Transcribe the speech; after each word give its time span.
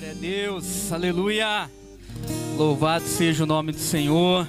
Glória 0.00 0.16
a 0.16 0.18
Deus, 0.18 0.90
aleluia. 0.90 1.70
Louvado 2.56 3.04
seja 3.04 3.44
o 3.44 3.46
nome 3.46 3.70
do 3.70 3.78
Senhor. 3.78 4.48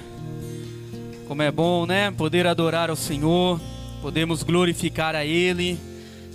Como 1.28 1.42
é 1.42 1.52
bom, 1.52 1.84
né? 1.84 2.10
Poder 2.10 2.46
adorar 2.46 2.88
ao 2.88 2.96
Senhor, 2.96 3.60
podemos 4.00 4.42
glorificar 4.42 5.14
a 5.14 5.26
Ele 5.26 5.78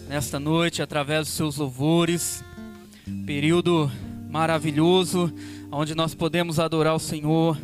nesta 0.07 0.39
noite 0.39 0.83
através 0.83 1.25
dos 1.25 1.35
seus 1.35 1.57
louvores. 1.57 2.43
Período 3.25 3.91
maravilhoso, 4.29 5.33
onde 5.71 5.95
nós 5.95 6.13
podemos 6.13 6.59
adorar 6.59 6.93
o 6.93 6.99
Senhor, 6.99 7.57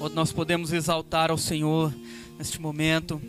onde 0.00 0.14
nós 0.16 0.32
podemos 0.32 0.72
exaltar 0.72 1.30
ao 1.30 1.38
Senhor 1.38 1.94
neste 2.36 2.60
momento. 2.60 3.22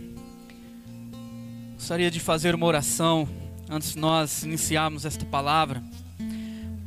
Gostaria 1.76 2.10
de 2.10 2.20
fazer 2.20 2.56
uma 2.56 2.66
oração 2.66 3.30
antes 3.70 3.94
de 3.94 4.00
nós 4.00 4.42
iniciarmos 4.42 5.06
esta 5.06 5.26
palavra. 5.26 5.84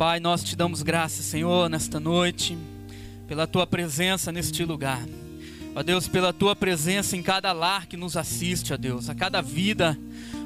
Pai, 0.00 0.18
nós 0.18 0.42
te 0.42 0.56
damos 0.56 0.82
graças, 0.82 1.26
Senhor, 1.26 1.68
nesta 1.68 2.00
noite, 2.00 2.56
pela 3.28 3.46
tua 3.46 3.66
presença 3.66 4.32
neste 4.32 4.64
lugar. 4.64 5.06
Ó 5.76 5.82
Deus, 5.82 6.08
pela 6.08 6.32
tua 6.32 6.56
presença 6.56 7.18
em 7.18 7.22
cada 7.22 7.52
lar 7.52 7.84
que 7.84 7.98
nos 7.98 8.16
assiste, 8.16 8.72
ó 8.72 8.78
Deus, 8.78 9.10
a 9.10 9.14
cada 9.14 9.42
vida. 9.42 9.98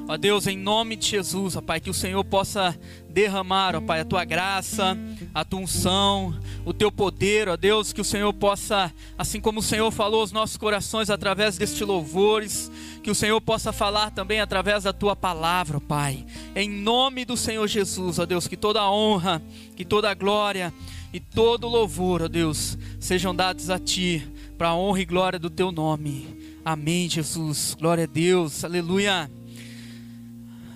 Ó 0.07 0.17
Deus, 0.17 0.45
em 0.45 0.55
nome 0.55 0.95
de 0.95 1.07
Jesus, 1.07 1.55
ó 1.55 1.61
Pai, 1.61 1.79
que 1.79 1.89
o 1.89 1.93
Senhor 1.93 2.23
possa 2.23 2.77
derramar, 3.09 3.75
ó 3.75 3.81
Pai, 3.81 4.01
a 4.01 4.05
tua 4.05 4.23
graça, 4.23 4.95
a 5.33 5.43
tua 5.43 5.61
unção, 5.61 6.39
o 6.63 6.71
teu 6.71 6.91
poder, 6.91 7.49
ó 7.49 7.57
Deus, 7.57 7.91
que 7.91 8.01
o 8.01 8.05
Senhor 8.05 8.31
possa, 8.31 8.93
assim 9.17 9.41
como 9.41 9.61
o 9.61 9.63
Senhor 9.63 9.89
falou 9.89 10.21
aos 10.21 10.31
nossos 10.31 10.57
corações 10.57 11.09
através 11.09 11.57
destes 11.57 11.81
louvores, 11.81 12.71
que 13.01 13.09
o 13.09 13.15
Senhor 13.15 13.41
possa 13.41 13.73
falar 13.73 14.11
também 14.11 14.39
através 14.39 14.83
da 14.83 14.93
tua 14.93 15.15
palavra, 15.15 15.77
ó 15.77 15.79
Pai. 15.79 16.23
Em 16.55 16.69
nome 16.69 17.25
do 17.25 17.35
Senhor 17.35 17.67
Jesus, 17.67 18.19
ó 18.19 18.27
Deus, 18.27 18.47
que 18.47 18.55
toda 18.55 18.81
a 18.81 18.91
honra, 18.91 19.41
que 19.75 19.83
toda 19.83 20.11
a 20.11 20.13
glória 20.13 20.71
e 21.11 21.19
todo 21.19 21.65
o 21.65 21.69
louvor, 21.69 22.21
ó 22.21 22.27
Deus, 22.27 22.77
sejam 22.99 23.35
dados 23.35 23.71
a 23.71 23.79
ti, 23.79 24.27
para 24.55 24.69
a 24.69 24.75
honra 24.75 25.01
e 25.01 25.05
glória 25.05 25.39
do 25.39 25.49
teu 25.49 25.71
nome. 25.71 26.59
Amém, 26.63 27.09
Jesus. 27.09 27.75
Glória 27.79 28.03
a 28.03 28.07
Deus. 28.07 28.63
Aleluia. 28.63 29.29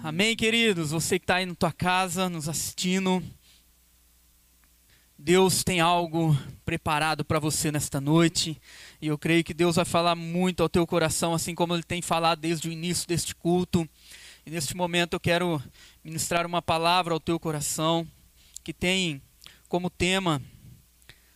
Amém, 0.02 0.33
queridos. 0.33 0.92
Você 0.92 1.19
que 1.19 1.25
está 1.25 1.36
aí 1.36 1.45
na 1.45 1.53
tua 1.53 1.73
casa, 1.73 2.30
nos 2.30 2.47
assistindo. 2.47 3.22
Deus 5.17 5.61
tem 5.61 5.81
algo 5.81 6.38
preparado 6.64 7.25
para 7.25 7.38
você 7.38 7.69
nesta 7.69 8.00
noite. 8.00 8.58
E 9.02 9.08
eu 9.08 9.17
creio 9.17 9.44
que 9.44 9.53
Deus 9.53 9.75
vai 9.75 9.83
falar 9.83 10.16
muito 10.16 10.64
ao 10.64 10.70
teu 10.70 10.88
coração, 10.88 11.33
assim 11.33 11.53
como 11.53 11.75
Ele 11.75 11.83
tem 11.83 12.02
falado 12.02 12.39
desde 12.39 12.70
o 12.70 12.72
início 12.72 13.05
deste 13.05 13.36
culto. 13.36 13.88
E 14.45 14.50
neste 14.50 14.73
momento 14.73 15.16
eu 15.16 15.20
quero 15.20 15.61
ministrar 16.02 16.45
uma 16.45 16.61
palavra 16.61 17.14
ao 17.14 17.20
teu 17.20 17.38
coração 17.38 18.08
que 18.64 18.73
tem 18.73 19.22
como 19.67 19.89
tema: 19.89 20.42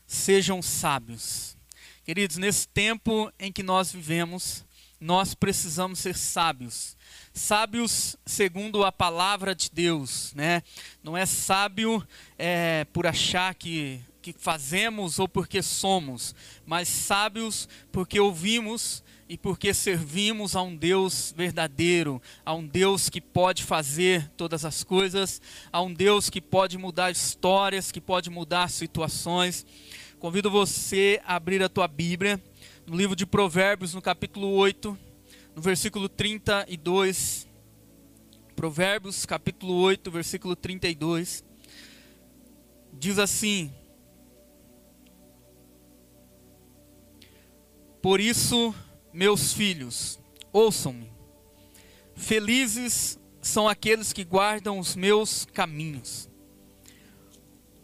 Sejam 0.08 0.62
sábios. 0.62 1.58
Queridos, 2.06 2.38
nesse 2.38 2.66
tempo 2.70 3.30
em 3.38 3.52
que 3.52 3.62
nós 3.62 3.92
vivemos, 3.92 4.64
nós 5.02 5.34
precisamos 5.34 6.00
ser 6.00 6.16
sábios 6.16 6.96
sábios 7.34 8.16
segundo 8.26 8.86
a 8.86 8.92
palavra 8.92 9.56
de 9.56 9.70
Deus, 9.72 10.32
né? 10.36 10.62
Não 11.04 11.18
é 11.18 11.26
sábio 11.26 12.06
é, 12.38 12.86
por 12.94 13.08
achar 13.08 13.56
que, 13.56 14.00
que 14.22 14.34
fazemos 14.38 15.18
ou 15.18 15.28
porque 15.28 15.64
somos, 15.64 16.36
mas 16.64 16.88
sábios 16.88 17.68
porque 17.92 18.20
ouvimos 18.20 19.04
e 19.28 19.36
porque 19.36 19.74
servimos 19.74 20.56
a 20.56 20.62
um 20.62 20.76
Deus 20.76 21.34
verdadeiro, 21.36 22.22
a 22.46 22.54
um 22.54 22.66
Deus 22.66 23.10
que 23.10 23.20
pode 23.20 23.64
fazer 23.64 24.30
todas 24.38 24.64
as 24.64 24.84
coisas, 24.84 25.42
a 25.72 25.82
um 25.82 25.92
Deus 25.92 26.30
que 26.30 26.40
pode 26.40 26.78
mudar 26.78 27.10
histórias, 27.10 27.92
que 27.92 28.02
pode 28.02 28.30
mudar 28.30 28.70
situações. 28.70 29.66
Convido 30.20 30.52
você 30.52 31.20
a 31.26 31.36
abrir 31.36 31.64
a 31.64 31.70
tua 31.70 31.88
Bíblia 31.88 32.40
no 32.86 32.96
livro 32.96 33.16
de 33.16 33.26
Provérbios, 33.26 33.96
no 33.96 34.02
capítulo 34.02 34.50
8 34.52 35.13
no 35.56 35.62
versículo 35.62 36.10
32, 36.10 37.48
Provérbios 38.56 39.26
capítulo 39.26 39.74
8, 39.76 40.10
versículo 40.10 40.56
32, 40.56 41.44
diz 42.92 43.20
assim: 43.20 43.72
Por 48.02 48.20
isso, 48.20 48.74
meus 49.14 49.54
filhos, 49.54 50.20
ouçam-me. 50.52 51.12
Felizes 52.16 53.20
são 53.42 53.68
aqueles 53.68 54.12
que 54.12 54.24
guardam 54.24 54.80
os 54.80 54.96
meus 54.96 55.46
caminhos. 55.46 56.30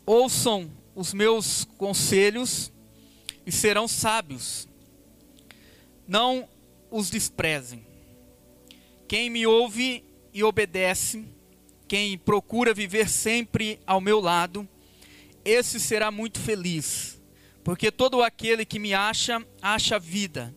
Ouçam 0.06 0.72
os 0.96 1.14
meus 1.14 1.66
conselhos 1.78 2.72
e 3.46 3.52
serão 3.52 3.88
sábios. 3.88 4.68
Não 6.08 6.48
os 6.92 7.10
desprezem. 7.10 7.86
Quem 9.08 9.30
me 9.30 9.46
ouve 9.46 10.04
e 10.34 10.44
obedece, 10.44 11.26
quem 11.88 12.18
procura 12.18 12.74
viver 12.74 13.10
sempre 13.10 13.80
ao 13.86 14.00
meu 14.00 14.20
lado, 14.20 14.68
esse 15.44 15.80
será 15.80 16.12
muito 16.12 16.40
feliz, 16.40 17.20
porque 17.64 17.92
todo 17.92 18.22
aquele 18.22 18.66
que 18.66 18.78
me 18.78 18.94
acha, 18.94 19.44
acha 19.62 19.98
vida 19.98 20.56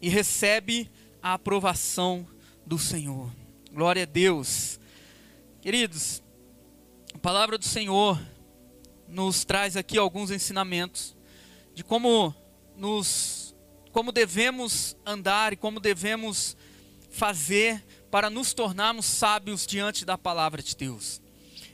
e 0.00 0.08
recebe 0.08 0.90
a 1.22 1.34
aprovação 1.34 2.26
do 2.66 2.78
Senhor. 2.78 3.32
Glória 3.72 4.02
a 4.02 4.06
Deus. 4.06 4.78
Queridos, 5.60 6.22
a 7.14 7.18
palavra 7.18 7.56
do 7.56 7.64
Senhor 7.64 8.20
nos 9.08 9.44
traz 9.44 9.76
aqui 9.76 9.96
alguns 9.96 10.30
ensinamentos 10.30 11.16
de 11.74 11.82
como 11.82 12.34
nos 12.76 13.35
como 13.96 14.12
devemos 14.12 14.94
andar 15.06 15.54
e 15.54 15.56
como 15.56 15.80
devemos 15.80 16.54
fazer 17.08 17.82
para 18.10 18.28
nos 18.28 18.52
tornarmos 18.52 19.06
sábios 19.06 19.66
diante 19.66 20.04
da 20.04 20.18
palavra 20.18 20.62
de 20.62 20.76
Deus. 20.76 21.22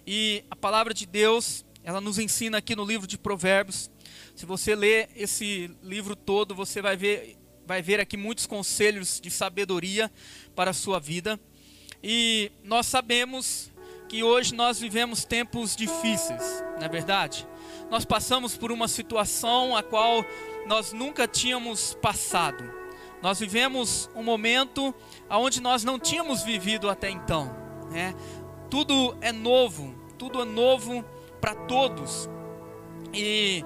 E 0.07 0.45
a 0.49 0.55
palavra 0.55 0.95
de 0.95 1.05
Deus, 1.05 1.65
ela 1.83 2.01
nos 2.01 2.21
ensina 2.21 2.59
aqui 2.59 2.77
no 2.77 2.85
livro 2.85 3.09
de 3.09 3.19
Provérbios. 3.19 3.91
Se 4.37 4.47
você 4.47 4.77
ler 4.77 5.11
esse 5.17 5.69
livro 5.83 6.15
todo, 6.15 6.55
você 6.55 6.81
vai 6.81 6.97
ver, 6.97 7.37
vai 7.67 7.83
ver 7.83 7.99
aqui 7.99 8.17
muitos 8.17 8.47
conselhos 8.47 9.21
de 9.21 9.29
sabedoria 9.29 10.09
para 10.55 10.71
a 10.71 10.75
sua 10.75 11.01
vida. 11.01 11.41
E 12.01 12.53
nós 12.63 12.87
sabemos 12.87 13.73
que 14.09 14.23
hoje 14.23 14.55
nós 14.55 14.79
vivemos 14.79 15.25
tempos 15.25 15.75
difíceis, 15.75 16.63
não 16.79 16.87
é 16.87 16.89
verdade? 16.89 17.49
Nós 17.91 18.05
passamos 18.05 18.57
por 18.57 18.71
uma 18.71 18.87
situação 18.87 19.77
a 19.77 19.83
qual 19.83 20.25
nós 20.67 20.93
nunca 20.93 21.27
tínhamos 21.27 21.95
passado. 21.95 22.65
Nós 23.21 23.39
vivemos 23.39 24.11
um 24.15 24.23
momento 24.23 24.95
onde 25.31 25.61
nós 25.61 25.85
não 25.85 25.99
tínhamos 25.99 26.43
vivido 26.43 26.91
até 26.91 27.09
então. 27.09 27.55
Né? 27.91 28.15
Tudo 28.69 29.17
é 29.21 29.31
novo, 29.31 29.95
tudo 30.19 30.43
é 30.43 30.45
novo 30.45 31.05
para 31.41 31.55
todos. 31.55 32.29
E 33.13 33.65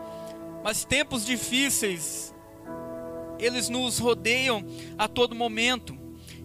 mas 0.63 0.85
tempos 0.85 1.25
difíceis 1.25 2.35
eles 3.39 3.69
nos 3.69 3.99
rodeiam 3.99 4.65
a 4.99 5.07
todo 5.07 5.35
momento. 5.35 5.97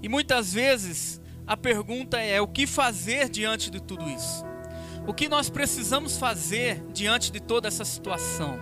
E 0.02 0.10
muitas 0.10 0.54
vezes 0.54 1.22
a 1.46 1.58
pergunta 1.58 2.20
é: 2.20 2.40
o 2.42 2.48
que 2.48 2.68
fazer 2.68 3.30
diante 3.30 3.70
de 3.70 3.82
tudo 3.82 4.10
isso? 4.10 4.46
O 5.08 5.14
que 5.14 5.28
nós 5.28 5.50
precisamos 5.50 6.18
fazer 6.18 6.84
diante 6.94 7.32
de 7.32 7.40
toda 7.40 7.68
essa 7.68 7.84
situação? 7.84 8.60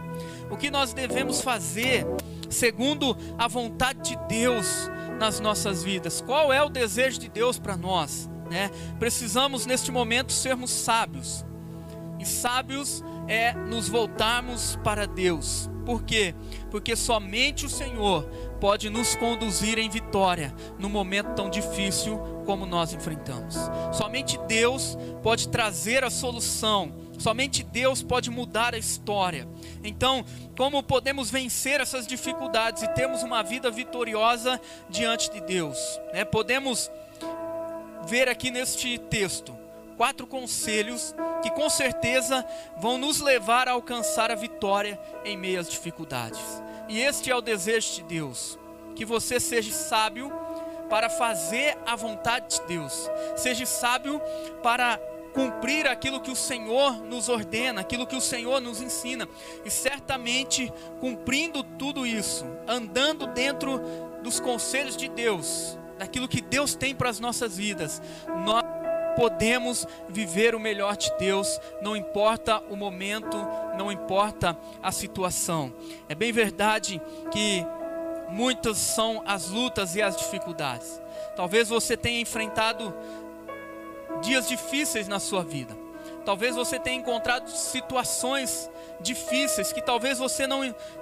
O 0.50 0.58
que 0.58 0.72
nós 0.72 0.94
devemos 0.94 1.42
fazer 1.42 2.06
segundo 2.50 3.16
a 3.38 3.48
vontade 3.48 4.02
de 4.10 4.16
Deus 4.28 4.90
nas 5.20 5.40
nossas 5.40 5.84
vidas. 5.84 6.22
Qual 6.22 6.52
é 6.52 6.62
o 6.64 6.70
desejo 6.70 7.20
de 7.20 7.30
Deus 7.30 7.60
para 7.60 7.78
nós? 7.78 8.30
Né? 8.50 8.72
Precisamos 8.98 9.66
neste 9.66 9.92
momento 9.92 10.32
sermos 10.32 10.72
sábios. 10.72 11.46
E 12.20 12.26
sábios 12.26 13.04
é 13.28 13.54
nos 13.54 13.88
voltarmos 13.88 14.78
para 14.84 15.06
Deus. 15.06 15.70
Por 15.86 16.04
quê? 16.04 16.36
Porque 16.70 16.96
somente 16.96 17.66
o 17.66 17.70
Senhor 17.70 18.24
pode 18.60 18.90
nos 18.90 19.16
conduzir 19.16 19.80
em 19.80 19.90
vitória 19.90 20.54
no 20.78 20.90
momento 20.90 21.34
tão 21.34 21.50
difícil 21.50 22.20
como 22.46 22.66
nós 22.66 22.94
enfrentamos. 22.94 23.56
Somente 23.94 24.38
Deus 24.48 24.98
pode 25.24 25.48
trazer 25.48 26.04
a 26.04 26.10
solução 26.10 26.94
Somente 27.20 27.64
Deus 27.64 28.02
pode 28.02 28.32
mudar 28.32 28.74
a 28.74 28.78
história. 28.78 29.48
Então, 29.84 30.26
como 30.58 30.82
podemos 30.82 31.30
vencer 31.30 31.82
essas 31.82 32.08
dificuldades 32.08 32.82
e 32.82 32.88
termos 32.88 33.22
uma 33.22 33.44
vida 33.44 33.70
vitoriosa 33.70 34.60
diante 34.90 35.30
de 35.30 35.42
Deus? 35.42 35.78
Né? 36.14 36.24
Podemos 36.24 36.90
ver 38.08 38.30
aqui 38.30 38.50
neste 38.50 38.98
texto 38.98 39.56
quatro 39.98 40.26
conselhos 40.26 41.14
que 41.44 41.52
com 41.52 41.70
certeza 41.70 42.46
vão 42.78 42.98
nos 42.98 43.20
levar 43.20 43.68
a 43.68 43.74
alcançar 43.74 44.32
a 44.32 44.36
vitória 44.36 44.98
em 45.26 45.36
meio 45.36 45.60
às 45.60 45.70
dificuldades. 45.70 46.40
E 46.88 47.02
este 47.02 47.30
é 47.30 47.36
o 47.36 47.42
desejo 47.42 47.96
de 47.96 48.04
Deus: 48.04 48.58
que 48.96 49.04
você 49.04 49.42
seja 49.42 49.74
sábio 49.74 50.32
para 50.90 51.10
fazer 51.10 51.78
a 51.86 51.98
vontade 51.98 52.56
de 52.56 52.66
Deus, 52.66 53.10
seja 53.36 53.66
sábio 53.66 54.22
para 54.64 54.98
cumprir 55.40 55.88
aquilo 55.88 56.20
que 56.20 56.30
o 56.30 56.36
Senhor 56.36 57.02
nos 57.06 57.30
ordena, 57.30 57.80
aquilo 57.80 58.06
que 58.06 58.16
o 58.16 58.20
Senhor 58.20 58.60
nos 58.60 58.82
ensina. 58.82 59.26
E 59.64 59.72
certamente, 59.72 60.70
cumprindo 61.00 61.64
tudo 61.64 62.06
isso, 62.06 62.46
andando 62.68 63.26
dentro 63.26 63.80
dos 64.22 64.38
conselhos 64.42 64.98
de 64.98 65.08
Deus, 65.08 65.78
daquilo 65.98 66.28
que 66.28 66.42
Deus 66.42 66.76
tem 66.76 66.94
para 66.94 67.10
as 67.10 67.22
nossas 67.22 67.56
vidas, 67.56 68.02
nós 68.46 68.66
podemos 69.16 69.88
viver 70.10 70.54
o 70.56 70.60
melhor 70.60 70.98
de 70.98 71.10
Deus, 71.18 71.58
não 71.82 71.96
importa 71.96 72.62
o 72.70 72.76
momento, 72.76 73.38
não 73.78 73.90
importa 73.90 74.58
a 74.84 74.92
situação. 74.92 75.74
É 76.10 76.16
bem 76.16 76.34
verdade 76.34 77.02
que 77.32 77.66
muitas 78.28 78.78
são 78.78 79.24
as 79.26 79.48
lutas 79.50 79.96
e 79.96 80.02
as 80.02 80.18
dificuldades. 80.18 81.02
Talvez 81.34 81.70
você 81.70 81.96
tenha 81.96 82.20
enfrentado 82.20 82.94
dias 84.22 84.48
difíceis 84.48 85.08
na 85.08 85.20
sua 85.20 85.44
vida. 85.44 85.78
Talvez 86.26 86.56
você 86.56 86.78
tenha 86.78 87.00
encontrado 87.00 87.50
situações 87.50 88.70
difíceis 89.02 89.72
que 89.74 89.82
talvez 89.82 90.20
você 90.20 90.46
não 90.46 90.62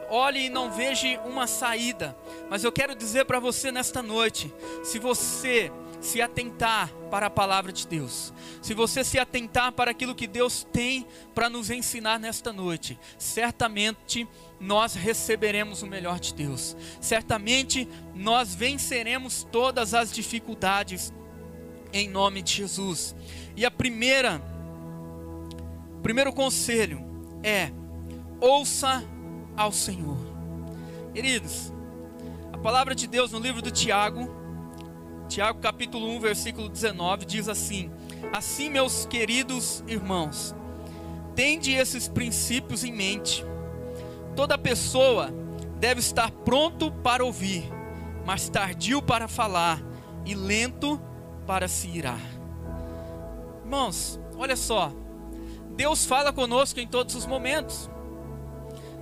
olhe 0.10 0.46
e 0.46 0.50
não 0.50 0.72
veja 0.72 1.20
uma 1.26 1.48
saída. 1.48 2.16
Mas 2.50 2.64
eu 2.64 2.72
quero 2.72 2.96
dizer 2.96 3.26
para 3.26 3.40
você 3.40 3.72
nesta 3.72 4.02
noite, 4.02 4.54
se 4.84 5.00
você 5.00 5.72
se 6.00 6.22
atentar 6.22 6.94
para 7.10 7.26
a 7.26 7.30
palavra 7.30 7.74
de 7.74 7.88
Deus, 7.88 8.32
se 8.62 8.74
você 8.74 9.04
se 9.04 9.18
atentar 9.18 9.72
para 9.72 9.92
aquilo 9.92 10.16
que 10.16 10.28
Deus 10.28 10.66
tem 10.72 11.06
para 11.34 11.50
nos 11.50 11.70
ensinar 11.70 12.20
nesta 12.20 12.54
noite, 12.54 12.98
certamente 13.18 14.28
nós 14.60 14.94
receberemos 14.94 15.82
o 15.82 15.88
melhor 15.88 16.20
de 16.20 16.34
Deus. 16.34 16.76
Certamente 17.02 17.88
nós 18.14 18.54
venceremos 18.54 19.46
todas 19.52 19.94
as 19.94 20.12
dificuldades 20.12 21.12
em 22.00 22.10
nome 22.10 22.42
de 22.42 22.54
Jesus. 22.54 23.16
E 23.56 23.66
a 23.66 23.72
primeira, 23.72 24.42
o 25.98 26.02
primeiro 26.02 26.32
conselho 26.32 27.04
é: 27.44 27.72
ouça 28.40 29.04
ao 29.56 29.72
Senhor. 29.72 30.18
Queridos, 31.14 31.74
a 32.54 32.58
palavra 32.58 32.94
de 32.94 33.08
Deus 33.08 33.32
no 33.32 33.40
livro 33.40 33.62
do 33.62 33.72
Tiago, 33.72 34.30
Tiago 35.28 35.60
capítulo 35.60 36.08
1, 36.10 36.20
versículo 36.20 36.70
19, 36.70 37.26
diz 37.26 37.50
assim: 37.50 37.92
Assim, 38.32 38.70
meus 38.70 39.06
queridos 39.06 39.84
irmãos, 39.88 40.56
tende 41.36 41.72
esses 41.72 42.08
princípios 42.08 42.84
em 42.84 42.94
mente. 42.94 43.44
Toda 44.36 44.58
pessoa 44.58 45.34
deve 45.80 46.00
estar 46.00 46.30
pronto 46.32 46.92
para 46.92 47.26
ouvir, 47.26 47.64
mas 48.26 48.50
tardio 48.50 49.02
para 49.02 49.28
falar 49.28 49.82
e 50.26 50.36
lento 50.36 51.02
para 51.48 51.68
se 51.70 51.88
irar. 51.88 52.20
Irmãos, 53.64 54.20
olha 54.38 54.56
só. 54.56 54.92
Deus 55.72 56.06
fala 56.06 56.34
conosco 56.34 56.80
em 56.80 56.88
todos 56.88 57.16
os 57.16 57.26
momentos. 57.26 57.90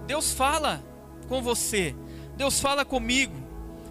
Deus 0.05 0.31
fala 0.31 0.83
com 1.27 1.41
você. 1.41 1.95
Deus 2.37 2.59
fala 2.59 2.85
comigo. 2.85 3.43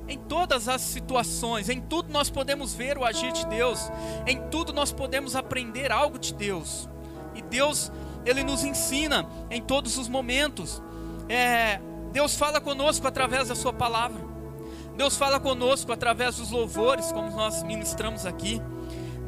Em 0.07 0.19
todas 0.19 0.69
as 0.69 0.83
situações, 0.83 1.71
em 1.71 1.81
tudo 1.81 2.13
nós 2.13 2.29
podemos 2.29 2.75
ver 2.75 2.99
o 2.99 3.05
agir 3.05 3.33
de 3.33 3.47
Deus. 3.47 3.91
Em 4.27 4.39
tudo 4.51 4.73
nós 4.73 4.93
podemos 4.93 5.35
aprender 5.35 5.91
algo 5.91 6.19
de 6.19 6.35
Deus. 6.35 6.89
E 7.35 7.43
Deus, 7.43 7.91
Ele 8.25 8.45
nos 8.45 8.65
ensina 8.65 9.27
em 9.51 9.63
todos 9.63 9.97
os 9.97 10.07
momentos. 10.07 10.83
É, 11.29 11.81
Deus 12.13 12.37
fala 12.37 12.61
conosco 12.61 13.09
através 13.09 13.49
da 13.49 13.55
Sua 13.55 13.73
palavra. 13.73 14.34
Deus 14.97 15.17
fala 15.17 15.41
conosco 15.41 15.93
através 15.93 16.37
dos 16.37 16.51
louvores, 16.51 17.11
como 17.11 17.31
nós 17.31 17.63
ministramos 17.63 18.25
aqui. 18.25 18.61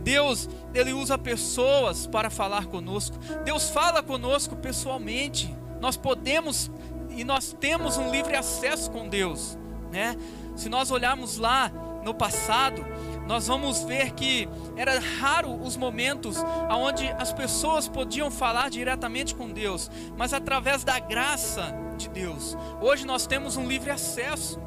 Deus, 0.02 0.48
Ele 0.72 0.92
usa 0.92 1.18
pessoas 1.18 2.06
para 2.06 2.30
falar 2.30 2.66
conosco. 2.66 3.18
Deus 3.44 3.70
fala 3.70 4.02
conosco 4.02 4.54
pessoalmente. 4.56 5.52
Nós 5.80 5.96
podemos 5.96 6.70
e 7.10 7.24
nós 7.24 7.56
temos 7.58 7.96
um 7.96 8.10
livre 8.10 8.36
acesso 8.36 8.90
com 8.90 9.08
Deus, 9.08 9.58
né? 9.90 10.16
Se 10.54 10.68
nós 10.68 10.90
olharmos 10.90 11.38
lá 11.38 11.72
no 12.04 12.14
passado, 12.14 12.84
nós 13.26 13.48
vamos 13.48 13.82
ver 13.82 14.12
que 14.12 14.48
era 14.76 15.00
raro 15.00 15.52
os 15.60 15.76
momentos 15.76 16.36
onde 16.70 17.08
as 17.18 17.32
pessoas 17.32 17.88
podiam 17.88 18.30
falar 18.30 18.70
diretamente 18.70 19.34
com 19.34 19.50
Deus, 19.50 19.90
mas 20.16 20.32
através 20.32 20.84
da 20.84 20.98
graça 20.98 21.74
de 21.96 22.08
Deus. 22.08 22.56
Hoje 22.80 23.04
nós 23.04 23.26
temos 23.26 23.56
um 23.56 23.66
livre 23.66 23.90
acesso. 23.90 24.60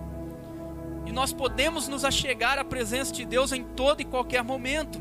E 1.10 1.12
nós 1.12 1.34
podemos 1.34 1.88
nos 1.88 2.06
achegar 2.06 2.60
à 2.60 2.64
presença 2.64 3.12
de 3.12 3.26
Deus 3.26 3.52
em 3.52 3.64
todo 3.64 4.00
e 4.00 4.06
qualquer 4.06 4.44
momento. 4.44 5.00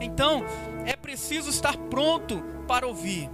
Então, 0.00 0.42
é 0.86 0.96
preciso 0.96 1.50
estar 1.50 1.76
pronto 1.76 2.42
para 2.66 2.86
ouvir. 2.86 3.28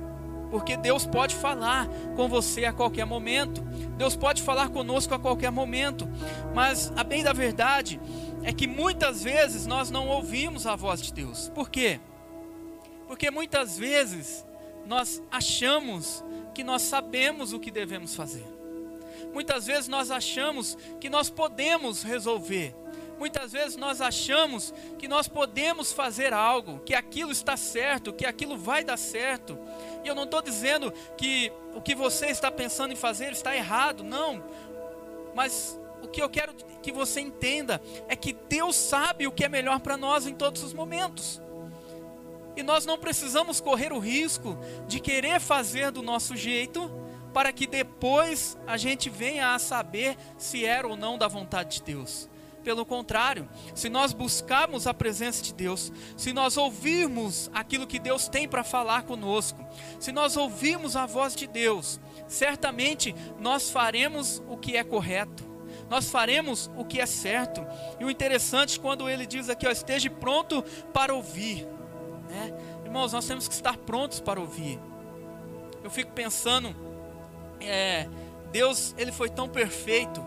Porque 0.50 0.76
Deus 0.76 1.06
pode 1.06 1.36
falar 1.36 1.86
com 2.16 2.28
você 2.28 2.64
a 2.64 2.72
qualquer 2.72 3.04
momento. 3.04 3.60
Deus 3.96 4.16
pode 4.16 4.42
falar 4.42 4.70
conosco 4.70 5.14
a 5.14 5.20
qualquer 5.20 5.52
momento. 5.52 6.08
Mas 6.52 6.92
a 6.96 7.04
bem 7.04 7.22
da 7.22 7.32
verdade 7.32 8.00
é 8.42 8.52
que 8.52 8.66
muitas 8.66 9.22
vezes 9.22 9.64
nós 9.64 9.88
não 9.88 10.08
ouvimos 10.08 10.66
a 10.66 10.74
voz 10.74 11.00
de 11.00 11.12
Deus. 11.12 11.48
Por 11.54 11.70
quê? 11.70 12.00
Porque 13.06 13.30
muitas 13.30 13.78
vezes 13.78 14.44
nós 14.84 15.22
achamos 15.30 16.24
que 16.52 16.64
nós 16.64 16.82
sabemos 16.82 17.52
o 17.52 17.60
que 17.60 17.70
devemos 17.70 18.16
fazer. 18.16 18.55
Muitas 19.36 19.66
vezes 19.66 19.86
nós 19.86 20.10
achamos 20.10 20.78
que 20.98 21.10
nós 21.10 21.28
podemos 21.28 22.02
resolver. 22.02 22.74
Muitas 23.18 23.52
vezes 23.52 23.76
nós 23.76 24.00
achamos 24.00 24.72
que 24.98 25.06
nós 25.06 25.28
podemos 25.28 25.92
fazer 25.92 26.32
algo, 26.32 26.78
que 26.78 26.94
aquilo 26.94 27.30
está 27.30 27.54
certo, 27.54 28.14
que 28.14 28.24
aquilo 28.24 28.56
vai 28.56 28.82
dar 28.82 28.96
certo. 28.96 29.58
E 30.02 30.08
eu 30.08 30.14
não 30.14 30.24
estou 30.24 30.40
dizendo 30.40 30.90
que 31.18 31.52
o 31.74 31.82
que 31.82 31.94
você 31.94 32.28
está 32.28 32.50
pensando 32.50 32.94
em 32.94 32.96
fazer 32.96 33.30
está 33.32 33.54
errado, 33.54 34.02
não. 34.02 34.42
Mas 35.34 35.78
o 36.02 36.08
que 36.08 36.22
eu 36.22 36.30
quero 36.30 36.54
que 36.82 36.90
você 36.90 37.20
entenda 37.20 37.78
é 38.08 38.16
que 38.16 38.32
Deus 38.32 38.74
sabe 38.74 39.26
o 39.26 39.32
que 39.32 39.44
é 39.44 39.50
melhor 39.50 39.80
para 39.80 39.98
nós 39.98 40.26
em 40.26 40.32
todos 40.32 40.62
os 40.62 40.72
momentos. 40.72 41.42
E 42.56 42.62
nós 42.62 42.86
não 42.86 42.96
precisamos 42.96 43.60
correr 43.60 43.92
o 43.92 43.98
risco 43.98 44.56
de 44.88 44.98
querer 44.98 45.40
fazer 45.40 45.90
do 45.90 46.00
nosso 46.00 46.34
jeito 46.34 46.90
para 47.36 47.52
que 47.52 47.66
depois 47.66 48.56
a 48.66 48.78
gente 48.78 49.10
venha 49.10 49.54
a 49.54 49.58
saber 49.58 50.16
se 50.38 50.64
era 50.64 50.88
ou 50.88 50.96
não 50.96 51.18
da 51.18 51.28
vontade 51.28 51.76
de 51.76 51.82
Deus. 51.82 52.30
Pelo 52.64 52.86
contrário, 52.86 53.46
se 53.74 53.90
nós 53.90 54.14
buscarmos 54.14 54.86
a 54.86 54.94
presença 54.94 55.42
de 55.42 55.52
Deus, 55.52 55.92
se 56.16 56.32
nós 56.32 56.56
ouvirmos 56.56 57.50
aquilo 57.52 57.86
que 57.86 57.98
Deus 57.98 58.26
tem 58.26 58.48
para 58.48 58.64
falar 58.64 59.02
conosco, 59.02 59.62
se 60.00 60.12
nós 60.12 60.34
ouvirmos 60.34 60.96
a 60.96 61.04
voz 61.04 61.36
de 61.36 61.46
Deus, 61.46 62.00
certamente 62.26 63.14
nós 63.38 63.68
faremos 63.68 64.42
o 64.48 64.56
que 64.56 64.74
é 64.74 64.82
correto, 64.82 65.44
nós 65.90 66.08
faremos 66.08 66.70
o 66.74 66.86
que 66.86 67.02
é 67.02 67.06
certo. 67.06 67.60
E 68.00 68.04
o 68.06 68.10
interessante 68.10 68.80
quando 68.80 69.10
ele 69.10 69.26
diz 69.26 69.50
aqui, 69.50 69.66
ó, 69.66 69.70
esteja 69.70 70.08
pronto 70.08 70.62
para 70.90 71.12
ouvir. 71.12 71.68
Né? 72.30 72.54
Irmãos, 72.82 73.12
nós 73.12 73.26
temos 73.26 73.46
que 73.46 73.52
estar 73.52 73.76
prontos 73.76 74.20
para 74.20 74.40
ouvir. 74.40 74.80
Eu 75.84 75.90
fico 75.90 76.12
pensando 76.12 76.85
é, 77.60 78.08
Deus 78.50 78.94
ele 78.96 79.12
foi 79.12 79.28
tão 79.28 79.48
perfeito, 79.48 80.20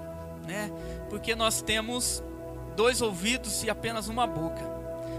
né? 0.48 0.72
Porque 1.10 1.36
nós 1.36 1.62
temos 1.62 2.24
dois 2.76 3.02
ouvidos 3.02 3.64
e 3.64 3.70
apenas 3.70 4.08
uma 4.08 4.26
boca. 4.28 4.62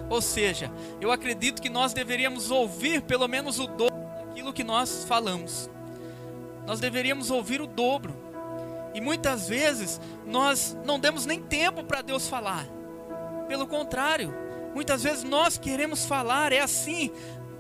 Ou 0.09 0.21
seja, 0.21 0.71
eu 1.01 1.13
acredito 1.13 1.63
que 1.63 1.69
nós 1.69 1.93
deveríamos 1.93 2.51
ouvir 2.51 3.03
pelo 3.03 3.29
menos 3.29 3.59
o 3.59 3.67
dobro 3.67 4.01
daquilo 4.27 4.53
que 4.53 4.65
nós 4.65 5.05
falamos. 5.05 5.71
Nós 6.67 6.81
deveríamos 6.81 7.31
ouvir 7.31 7.61
o 7.61 7.67
dobro. 7.67 8.15
E 8.93 9.01
muitas 9.01 9.49
vezes 9.49 10.01
nós 10.27 10.77
não 10.85 10.99
demos 10.99 11.27
nem 11.27 11.41
tempo 11.41 11.85
para 11.85 12.03
Deus 12.03 12.29
falar. 12.29 12.67
Pelo 13.47 13.67
contrário, 13.67 14.35
muitas 14.75 15.03
vezes 15.03 15.23
nós 15.23 15.57
queremos 15.59 16.05
falar, 16.05 16.53
é 16.53 16.61
assim, 16.61 17.11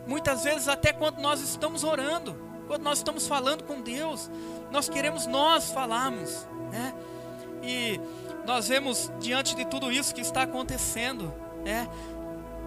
muitas 0.06 0.42
vezes 0.42 0.66
até 0.66 0.92
quando 0.92 1.20
nós 1.20 1.40
estamos 1.40 1.84
orando 1.84 2.49
quando 2.70 2.84
nós 2.84 2.98
estamos 2.98 3.26
falando 3.26 3.64
com 3.64 3.80
Deus, 3.80 4.30
nós 4.70 4.88
queremos 4.88 5.26
nós 5.26 5.72
falarmos, 5.72 6.46
né? 6.70 6.94
E 7.64 8.00
nós 8.46 8.68
vemos 8.68 9.10
diante 9.18 9.56
de 9.56 9.64
tudo 9.64 9.90
isso 9.90 10.14
que 10.14 10.20
está 10.20 10.42
acontecendo, 10.42 11.34
né? 11.64 11.88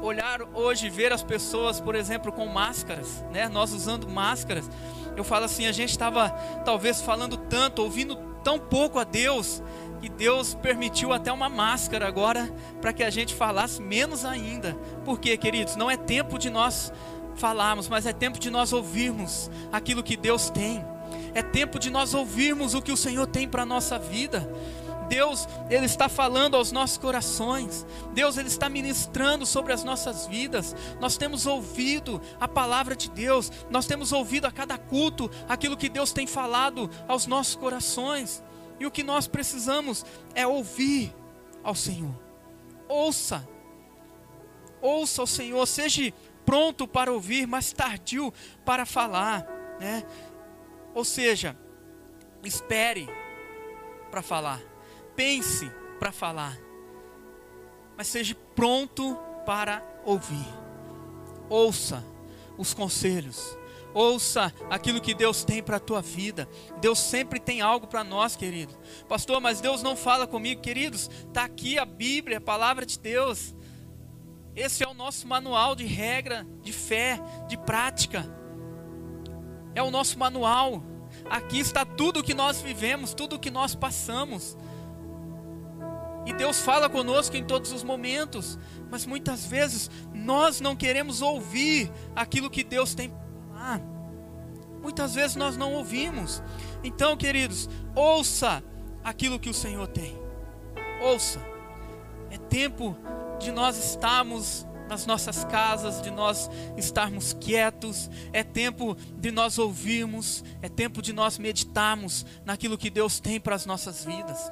Olhar 0.01 0.41
hoje, 0.53 0.89
ver 0.89 1.13
as 1.13 1.23
pessoas, 1.23 1.79
por 1.79 1.95
exemplo, 1.95 2.33
com 2.33 2.45
máscaras, 2.47 3.23
né? 3.31 3.47
Nós 3.47 3.71
usando 3.71 4.05
máscaras. 4.05 4.69
Eu 5.15 5.23
falo 5.23 5.45
assim, 5.45 5.67
a 5.67 5.71
gente 5.71 5.91
estava 5.91 6.31
talvez 6.65 6.99
falando 7.01 7.37
tanto, 7.37 7.81
ouvindo 7.81 8.17
tão 8.43 8.59
pouco 8.59 8.99
a 8.99 9.05
Deus, 9.05 9.63
que 10.01 10.09
Deus 10.09 10.53
permitiu 10.53 11.13
até 11.13 11.31
uma 11.31 11.47
máscara 11.47 12.05
agora 12.05 12.53
para 12.81 12.91
que 12.91 13.05
a 13.05 13.09
gente 13.09 13.33
falasse 13.33 13.81
menos 13.81 14.25
ainda. 14.25 14.73
Por 15.05 15.17
quê, 15.17 15.37
queridos? 15.37 15.77
Não 15.77 15.89
é 15.89 15.95
tempo 15.95 16.37
de 16.37 16.49
nós 16.49 16.91
falarmos, 17.35 17.87
mas 17.87 18.05
é 18.05 18.13
tempo 18.13 18.39
de 18.39 18.49
nós 18.49 18.73
ouvirmos 18.73 19.49
aquilo 19.71 20.03
que 20.03 20.15
Deus 20.15 20.49
tem. 20.49 20.83
É 21.33 21.41
tempo 21.41 21.79
de 21.79 21.89
nós 21.89 22.13
ouvirmos 22.13 22.73
o 22.73 22.81
que 22.81 22.91
o 22.91 22.97
Senhor 22.97 23.25
tem 23.27 23.47
para 23.47 23.63
a 23.63 23.65
nossa 23.65 23.97
vida. 23.97 24.47
Deus, 25.07 25.47
Ele 25.69 25.85
está 25.85 26.07
falando 26.07 26.55
aos 26.55 26.71
nossos 26.71 26.97
corações. 26.97 27.85
Deus, 28.13 28.37
Ele 28.37 28.47
está 28.47 28.69
ministrando 28.69 29.45
sobre 29.45 29.73
as 29.73 29.83
nossas 29.83 30.27
vidas. 30.27 30.75
Nós 30.99 31.17
temos 31.17 31.45
ouvido 31.45 32.21
a 32.39 32.47
palavra 32.47 32.95
de 32.95 33.09
Deus. 33.09 33.51
Nós 33.69 33.85
temos 33.85 34.11
ouvido 34.11 34.45
a 34.45 34.51
cada 34.51 34.77
culto 34.77 35.29
aquilo 35.47 35.77
que 35.77 35.89
Deus 35.89 36.11
tem 36.11 36.25
falado 36.25 36.89
aos 37.07 37.27
nossos 37.27 37.55
corações. 37.55 38.43
E 38.79 38.85
o 38.85 38.91
que 38.91 39.03
nós 39.03 39.27
precisamos 39.27 40.05
é 40.33 40.47
ouvir 40.47 41.13
ao 41.63 41.75
Senhor. 41.75 42.13
Ouça. 42.87 43.47
Ouça 44.81 45.21
ao 45.21 45.27
Senhor. 45.27 45.65
Seja 45.65 46.13
pronto 46.45 46.87
para 46.87 47.11
ouvir, 47.11 47.47
mas 47.47 47.73
tardio 47.73 48.33
para 48.65 48.85
falar. 48.85 49.45
Né? 49.79 50.03
Ou 50.93 51.03
seja, 51.05 51.57
espere 52.43 53.09
para 54.11 54.21
falar 54.21 54.73
pense 55.15 55.71
para 55.99 56.11
falar, 56.11 56.57
mas 57.95 58.07
seja 58.07 58.35
pronto 58.55 59.17
para 59.45 59.83
ouvir. 60.05 60.47
Ouça 61.49 62.03
os 62.57 62.73
conselhos, 62.73 63.57
ouça 63.93 64.53
aquilo 64.69 65.01
que 65.01 65.13
Deus 65.13 65.43
tem 65.43 65.61
para 65.61 65.77
a 65.77 65.79
tua 65.79 66.01
vida. 66.01 66.47
Deus 66.79 66.99
sempre 66.99 67.39
tem 67.39 67.61
algo 67.61 67.87
para 67.87 68.03
nós, 68.03 68.35
querido. 68.35 68.75
Pastor, 69.07 69.39
mas 69.39 69.61
Deus 69.61 69.83
não 69.83 69.95
fala 69.95 70.27
comigo, 70.27 70.61
queridos. 70.61 71.09
Está 71.27 71.45
aqui 71.45 71.77
a 71.77 71.85
Bíblia, 71.85 72.37
a 72.37 72.41
palavra 72.41 72.85
de 72.85 72.99
Deus. 72.99 73.53
Esse 74.55 74.83
é 74.83 74.87
o 74.87 74.93
nosso 74.93 75.27
manual 75.27 75.75
de 75.75 75.85
regra, 75.85 76.45
de 76.61 76.71
fé, 76.71 77.19
de 77.47 77.57
prática. 77.57 78.23
É 79.73 79.81
o 79.81 79.89
nosso 79.89 80.17
manual. 80.19 80.83
Aqui 81.29 81.59
está 81.59 81.85
tudo 81.85 82.19
o 82.19 82.23
que 82.23 82.33
nós 82.33 82.61
vivemos, 82.61 83.13
tudo 83.13 83.35
o 83.35 83.39
que 83.39 83.49
nós 83.49 83.73
passamos. 83.73 84.55
E 86.25 86.33
Deus 86.33 86.61
fala 86.61 86.89
conosco 86.89 87.35
em 87.35 87.43
todos 87.43 87.71
os 87.71 87.83
momentos, 87.83 88.57
mas 88.89 89.05
muitas 89.05 89.45
vezes 89.45 89.89
nós 90.13 90.61
não 90.61 90.75
queremos 90.75 91.21
ouvir 91.21 91.91
aquilo 92.15 92.49
que 92.49 92.63
Deus 92.63 92.93
tem 92.95 93.09
para 93.09 93.19
falar. 93.49 93.81
Muitas 94.81 95.15
vezes 95.15 95.35
nós 95.35 95.57
não 95.57 95.73
ouvimos. 95.73 96.43
Então, 96.83 97.17
queridos, 97.17 97.69
ouça 97.95 98.63
aquilo 99.03 99.39
que 99.39 99.49
o 99.49 99.53
Senhor 99.53 99.87
tem. 99.87 100.17
Ouça. 101.01 101.52
É 102.33 102.37
tempo 102.39 102.97
de 103.37 103.51
nós 103.51 103.77
estarmos 103.77 104.65
nas 104.89 105.05
nossas 105.05 105.43
casas, 105.45 106.01
de 106.01 106.09
nós 106.09 106.49
estarmos 106.75 107.33
quietos, 107.33 108.09
é 108.33 108.43
tempo 108.43 108.97
de 109.19 109.29
nós 109.29 109.59
ouvirmos, 109.59 110.43
é 110.59 110.67
tempo 110.67 110.99
de 110.99 111.13
nós 111.13 111.37
meditarmos 111.37 112.25
naquilo 112.43 112.75
que 112.75 112.89
Deus 112.89 113.19
tem 113.19 113.39
para 113.39 113.55
as 113.55 113.67
nossas 113.67 114.03
vidas. 114.03 114.51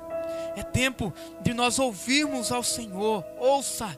É 0.56 0.62
tempo 0.62 1.12
de 1.42 1.56
nós 1.56 1.80
ouvirmos 1.80 2.52
ao 2.52 2.62
Senhor. 2.62 3.26
Ouça, 3.40 3.98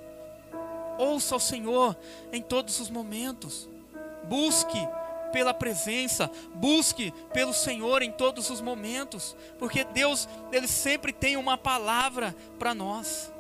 ouça 0.98 1.36
ao 1.36 1.40
Senhor 1.40 1.98
em 2.32 2.42
todos 2.42 2.80
os 2.80 2.90
momentos. 2.90 3.70
Busque 4.30 4.80
pela 5.34 5.54
presença, 5.54 6.32
busque 6.56 7.12
pelo 7.34 7.54
Senhor 7.54 8.02
em 8.02 8.12
todos 8.14 8.50
os 8.50 8.62
momentos, 8.62 9.36
porque 9.60 9.84
Deus, 9.84 10.30
ele 10.54 10.70
sempre 10.70 11.12
tem 11.12 11.36
uma 11.36 11.58
palavra 11.58 12.34
para 12.58 12.74
nós. 12.74 13.34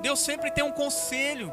Deus 0.00 0.18
sempre 0.20 0.50
tem 0.50 0.64
um 0.64 0.72
conselho, 0.72 1.52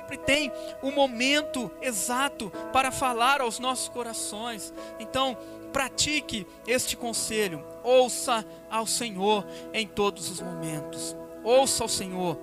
sempre 0.00 0.18
tem 0.18 0.52
um 0.82 0.90
momento 0.90 1.70
exato 1.80 2.50
para 2.72 2.90
falar 2.90 3.40
aos 3.40 3.58
nossos 3.58 3.88
corações. 3.88 4.72
Então, 4.98 5.36
pratique 5.72 6.46
este 6.66 6.96
conselho. 6.96 7.64
Ouça 7.82 8.44
ao 8.70 8.86
Senhor 8.86 9.46
em 9.72 9.86
todos 9.86 10.30
os 10.30 10.40
momentos. 10.40 11.16
Ouça 11.42 11.84
ao 11.84 11.88
Senhor. 11.88 12.38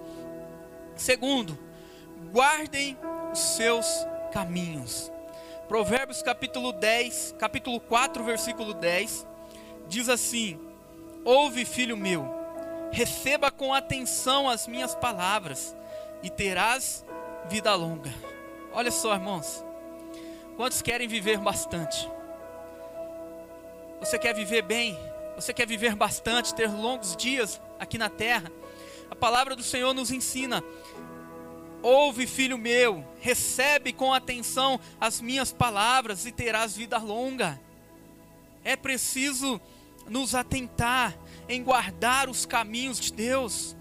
Segundo, 0.96 1.58
guardem 2.32 2.98
os 3.32 3.40
seus 3.40 3.86
caminhos. 4.32 5.12
Provérbios 5.68 6.22
capítulo 6.22 6.72
10, 6.72 7.36
capítulo 7.38 7.80
4, 7.82 8.24
versículo 8.24 8.74
10, 8.74 9.28
diz 9.88 10.08
assim: 10.08 10.60
Ouve, 11.26 11.66
filho 11.66 11.98
meu, 11.98 12.26
receba 12.92 13.52
com 13.52 13.74
atenção 13.74 14.50
as 14.50 14.68
minhas 14.68 14.96
palavras 14.96 15.76
e 16.24 16.30
terás 16.30 17.06
vida 17.50 17.74
longa. 17.76 18.14
Olha 18.74 18.92
só, 18.92 19.14
irmãos. 19.14 19.64
Quantos 20.56 20.82
querem 20.82 21.08
viver 21.08 21.38
bastante? 21.38 22.10
Você 24.00 24.18
quer 24.18 24.34
viver 24.34 24.64
bem? 24.64 24.98
Você 25.36 25.54
quer 25.54 25.68
viver 25.68 25.96
bastante, 25.96 26.54
ter 26.56 26.68
longos 26.68 27.16
dias 27.16 27.62
aqui 27.80 27.98
na 27.98 28.10
terra? 28.10 28.52
A 29.10 29.16
palavra 29.16 29.56
do 29.56 29.64
Senhor 29.64 29.94
nos 29.94 30.12
ensina: 30.12 30.64
Ouve, 31.82 32.26
filho 32.26 32.58
meu, 32.58 33.06
recebe 33.20 33.94
com 33.94 34.14
atenção 34.14 34.80
as 35.00 35.22
minhas 35.22 35.52
palavras 35.54 36.26
e 36.26 36.32
terás 36.32 36.76
vida 36.76 36.98
longa. 36.98 37.60
É 38.64 38.76
preciso 38.76 39.62
nos 40.10 40.36
atentar 40.36 41.18
em 41.50 41.64
guardar 41.64 42.30
os 42.30 42.46
caminhos 42.46 43.00
de 43.00 43.14
Deus. 43.14 43.76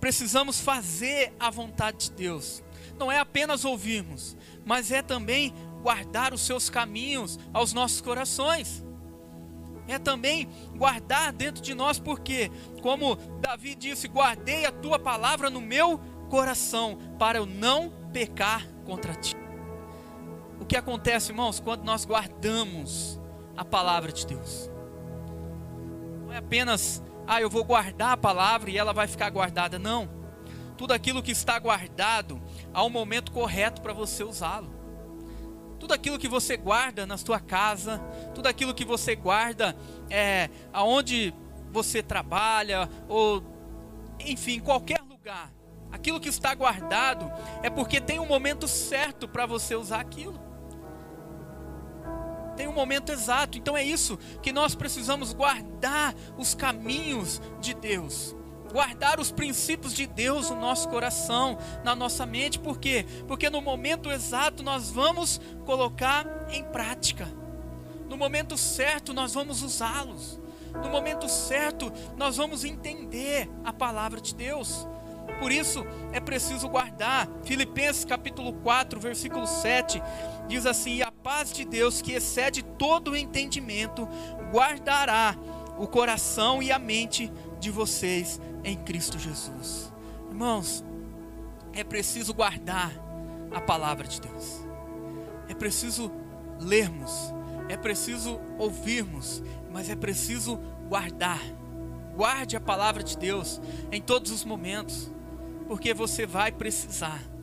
Precisamos 0.00 0.60
fazer 0.60 1.32
a 1.38 1.50
vontade 1.50 2.08
de 2.08 2.12
Deus. 2.12 2.62
Não 2.98 3.10
é 3.10 3.18
apenas 3.18 3.64
ouvirmos, 3.64 4.36
mas 4.64 4.90
é 4.90 5.02
também 5.02 5.52
guardar 5.82 6.32
os 6.32 6.42
seus 6.42 6.70
caminhos 6.70 7.38
aos 7.52 7.72
nossos 7.72 8.00
corações 8.00 8.84
é 9.86 9.98
também 9.98 10.48
guardar 10.76 11.32
dentro 11.32 11.62
de 11.62 11.74
nós, 11.74 11.98
porque, 11.98 12.50
como 12.80 13.16
Davi 13.40 13.74
disse, 13.74 14.08
guardei 14.08 14.64
a 14.64 14.72
tua 14.72 14.98
palavra 14.98 15.50
no 15.50 15.60
meu 15.60 16.00
coração, 16.30 16.98
para 17.18 17.38
eu 17.38 17.46
não 17.46 17.92
pecar 18.12 18.66
contra 18.84 19.14
ti. 19.14 19.36
O 20.60 20.64
que 20.64 20.76
acontece, 20.76 21.30
irmãos, 21.32 21.60
quando 21.60 21.84
nós 21.84 22.04
guardamos 22.04 23.20
a 23.56 23.64
palavra 23.64 24.10
de 24.10 24.26
Deus? 24.26 24.70
É 26.34 26.38
apenas, 26.38 27.00
ah, 27.28 27.40
eu 27.40 27.48
vou 27.48 27.62
guardar 27.62 28.10
a 28.10 28.16
palavra 28.16 28.68
e 28.68 28.76
ela 28.76 28.92
vai 28.92 29.06
ficar 29.06 29.30
guardada, 29.30 29.78
não. 29.78 30.10
Tudo 30.76 30.92
aquilo 30.92 31.22
que 31.22 31.30
está 31.30 31.56
guardado, 31.60 32.42
há 32.72 32.82
um 32.84 32.90
momento 32.90 33.30
correto 33.30 33.80
para 33.80 33.92
você 33.92 34.24
usá-lo 34.24 34.74
tudo 35.78 35.92
aquilo 35.92 36.18
que 36.18 36.28
você 36.28 36.56
guarda 36.56 37.04
na 37.04 37.18
sua 37.18 37.38
casa, 37.38 37.98
tudo 38.34 38.46
aquilo 38.46 38.72
que 38.72 38.86
você 38.86 39.14
guarda 39.14 39.76
é, 40.08 40.48
aonde 40.72 41.34
você 41.70 42.02
trabalha, 42.02 42.88
ou 43.06 43.44
enfim, 44.18 44.60
qualquer 44.60 45.02
lugar, 45.02 45.52
aquilo 45.92 46.18
que 46.18 46.30
está 46.30 46.54
guardado 46.54 47.30
é 47.62 47.68
porque 47.68 48.00
tem 48.00 48.18
um 48.18 48.24
momento 48.24 48.66
certo 48.66 49.28
para 49.28 49.44
você 49.44 49.74
usar 49.74 50.00
aquilo. 50.00 50.40
Tem 52.56 52.68
um 52.68 52.72
momento 52.72 53.10
exato, 53.12 53.58
então 53.58 53.76
é 53.76 53.82
isso 53.84 54.18
que 54.42 54.52
nós 54.52 54.74
precisamos 54.74 55.32
guardar 55.32 56.14
os 56.36 56.54
caminhos 56.54 57.40
de 57.60 57.74
Deus 57.74 58.34
guardar 58.74 59.20
os 59.20 59.30
princípios 59.30 59.94
de 59.94 60.04
Deus 60.04 60.50
no 60.50 60.56
nosso 60.56 60.88
coração, 60.88 61.56
na 61.84 61.94
nossa 61.94 62.26
mente, 62.26 62.58
por 62.58 62.76
quê? 62.76 63.06
Porque 63.28 63.48
no 63.48 63.60
momento 63.60 64.10
exato 64.10 64.64
nós 64.64 64.90
vamos 64.90 65.40
colocar 65.64 66.26
em 66.50 66.64
prática, 66.64 67.28
no 68.08 68.16
momento 68.16 68.58
certo 68.58 69.14
nós 69.14 69.32
vamos 69.32 69.62
usá-los, 69.62 70.40
no 70.82 70.88
momento 70.88 71.28
certo 71.28 71.92
nós 72.16 72.36
vamos 72.36 72.64
entender 72.64 73.48
a 73.64 73.72
palavra 73.72 74.20
de 74.20 74.34
Deus. 74.34 74.88
Por 75.38 75.50
isso 75.50 75.86
é 76.12 76.20
preciso 76.20 76.68
guardar. 76.68 77.28
Filipenses 77.44 78.04
capítulo 78.04 78.52
4, 78.54 79.00
versículo 79.00 79.46
7 79.46 80.02
diz 80.48 80.66
assim: 80.66 80.96
"E 80.96 81.02
a 81.02 81.03
paz 81.24 81.50
de 81.50 81.64
Deus, 81.64 82.02
que 82.02 82.12
excede 82.12 82.62
todo 82.62 83.12
o 83.12 83.16
entendimento, 83.16 84.06
guardará 84.52 85.34
o 85.78 85.86
coração 85.86 86.62
e 86.62 86.70
a 86.70 86.78
mente 86.78 87.32
de 87.58 87.70
vocês 87.70 88.38
em 88.62 88.76
Cristo 88.76 89.18
Jesus. 89.18 89.90
Irmãos, 90.28 90.84
é 91.72 91.82
preciso 91.82 92.34
guardar 92.34 92.92
a 93.50 93.60
palavra 93.60 94.06
de 94.06 94.20
Deus. 94.20 94.60
É 95.48 95.54
preciso 95.54 96.12
lermos, 96.60 97.32
é 97.70 97.76
preciso 97.76 98.38
ouvirmos, 98.58 99.42
mas 99.72 99.88
é 99.88 99.96
preciso 99.96 100.60
guardar. 100.88 101.40
Guarde 102.14 102.54
a 102.54 102.60
palavra 102.60 103.02
de 103.02 103.16
Deus 103.16 103.60
em 103.90 104.00
todos 104.00 104.30
os 104.30 104.44
momentos, 104.44 105.10
porque 105.66 105.94
você 105.94 106.26
vai 106.26 106.52
precisar. 106.52 107.33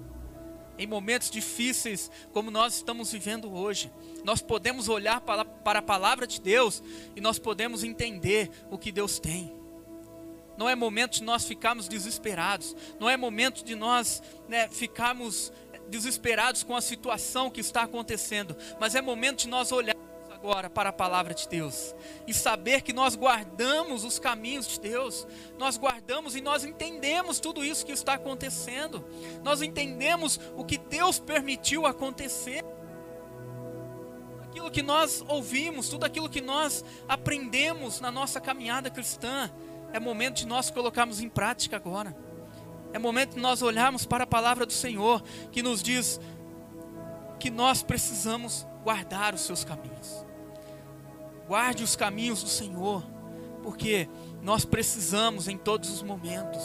Em 0.77 0.87
momentos 0.87 1.29
difíceis 1.29 2.09
como 2.31 2.49
nós 2.49 2.75
estamos 2.75 3.11
vivendo 3.11 3.53
hoje, 3.53 3.91
nós 4.23 4.41
podemos 4.41 4.89
olhar 4.89 5.21
para, 5.21 5.45
para 5.45 5.79
a 5.79 5.83
palavra 5.83 6.25
de 6.25 6.41
Deus 6.41 6.81
e 7.15 7.21
nós 7.21 7.37
podemos 7.37 7.83
entender 7.83 8.49
o 8.69 8.77
que 8.77 8.91
Deus 8.91 9.19
tem. 9.19 9.53
Não 10.57 10.69
é 10.69 10.75
momento 10.75 11.13
de 11.13 11.23
nós 11.23 11.45
ficarmos 11.45 11.87
desesperados, 11.87 12.75
não 12.99 13.09
é 13.09 13.17
momento 13.17 13.63
de 13.63 13.75
nós 13.75 14.21
né, 14.47 14.67
ficarmos 14.67 15.51
desesperados 15.89 16.63
com 16.63 16.75
a 16.75 16.81
situação 16.81 17.49
que 17.49 17.59
está 17.59 17.83
acontecendo, 17.83 18.55
mas 18.79 18.95
é 18.95 19.01
momento 19.01 19.39
de 19.39 19.47
nós 19.47 19.71
olharmos 19.71 20.00
agora 20.41 20.71
para 20.71 20.89
a 20.89 20.93
palavra 20.93 21.35
de 21.35 21.47
Deus 21.47 21.95
e 22.25 22.33
saber 22.33 22.81
que 22.81 22.91
nós 22.91 23.15
guardamos 23.15 24.03
os 24.03 24.17
caminhos 24.17 24.67
de 24.67 24.79
Deus, 24.79 25.27
nós 25.59 25.77
guardamos 25.77 26.35
e 26.35 26.41
nós 26.41 26.65
entendemos 26.65 27.39
tudo 27.39 27.63
isso 27.63 27.85
que 27.85 27.91
está 27.91 28.15
acontecendo, 28.15 29.05
nós 29.43 29.61
entendemos 29.61 30.39
o 30.57 30.65
que 30.65 30.79
Deus 30.79 31.19
permitiu 31.19 31.85
acontecer, 31.85 32.65
aquilo 34.43 34.71
que 34.71 34.81
nós 34.81 35.23
ouvimos, 35.27 35.87
tudo 35.89 36.05
aquilo 36.05 36.27
que 36.27 36.41
nós 36.41 36.83
aprendemos 37.07 38.01
na 38.01 38.11
nossa 38.11 38.41
caminhada 38.41 38.89
cristã, 38.89 39.51
é 39.93 39.99
momento 39.99 40.37
de 40.37 40.47
nós 40.47 40.71
colocarmos 40.71 41.21
em 41.21 41.29
prática 41.29 41.75
agora. 41.75 42.17
É 42.93 42.97
momento 42.97 43.35
de 43.35 43.39
nós 43.39 43.61
olharmos 43.61 44.05
para 44.07 44.23
a 44.23 44.27
palavra 44.27 44.65
do 44.65 44.73
Senhor, 44.73 45.21
que 45.51 45.61
nos 45.61 45.83
diz 45.83 46.19
que 47.39 47.51
nós 47.51 47.83
precisamos 47.83 48.65
guardar 48.83 49.33
os 49.33 49.41
seus 49.41 49.63
caminhos. 49.63 50.30
Guarde 51.51 51.83
os 51.83 51.97
caminhos 51.97 52.41
do 52.41 52.47
Senhor, 52.47 53.03
porque 53.61 54.07
nós 54.41 54.63
precisamos 54.63 55.49
em 55.49 55.57
todos 55.57 55.89
os 55.89 56.01
momentos, 56.01 56.63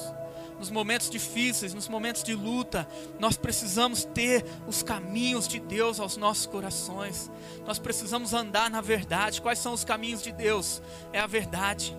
nos 0.60 0.70
momentos 0.70 1.10
difíceis, 1.10 1.74
nos 1.74 1.88
momentos 1.88 2.22
de 2.22 2.36
luta, 2.36 2.86
nós 3.18 3.36
precisamos 3.36 4.04
ter 4.04 4.44
os 4.64 4.84
caminhos 4.84 5.48
de 5.48 5.58
Deus 5.58 5.98
aos 5.98 6.16
nossos 6.16 6.46
corações. 6.46 7.28
Nós 7.66 7.80
precisamos 7.80 8.32
andar 8.32 8.70
na 8.70 8.80
verdade. 8.80 9.42
Quais 9.42 9.58
são 9.58 9.72
os 9.72 9.82
caminhos 9.82 10.22
de 10.22 10.30
Deus? 10.30 10.80
É 11.12 11.18
a 11.18 11.26
verdade. 11.26 11.92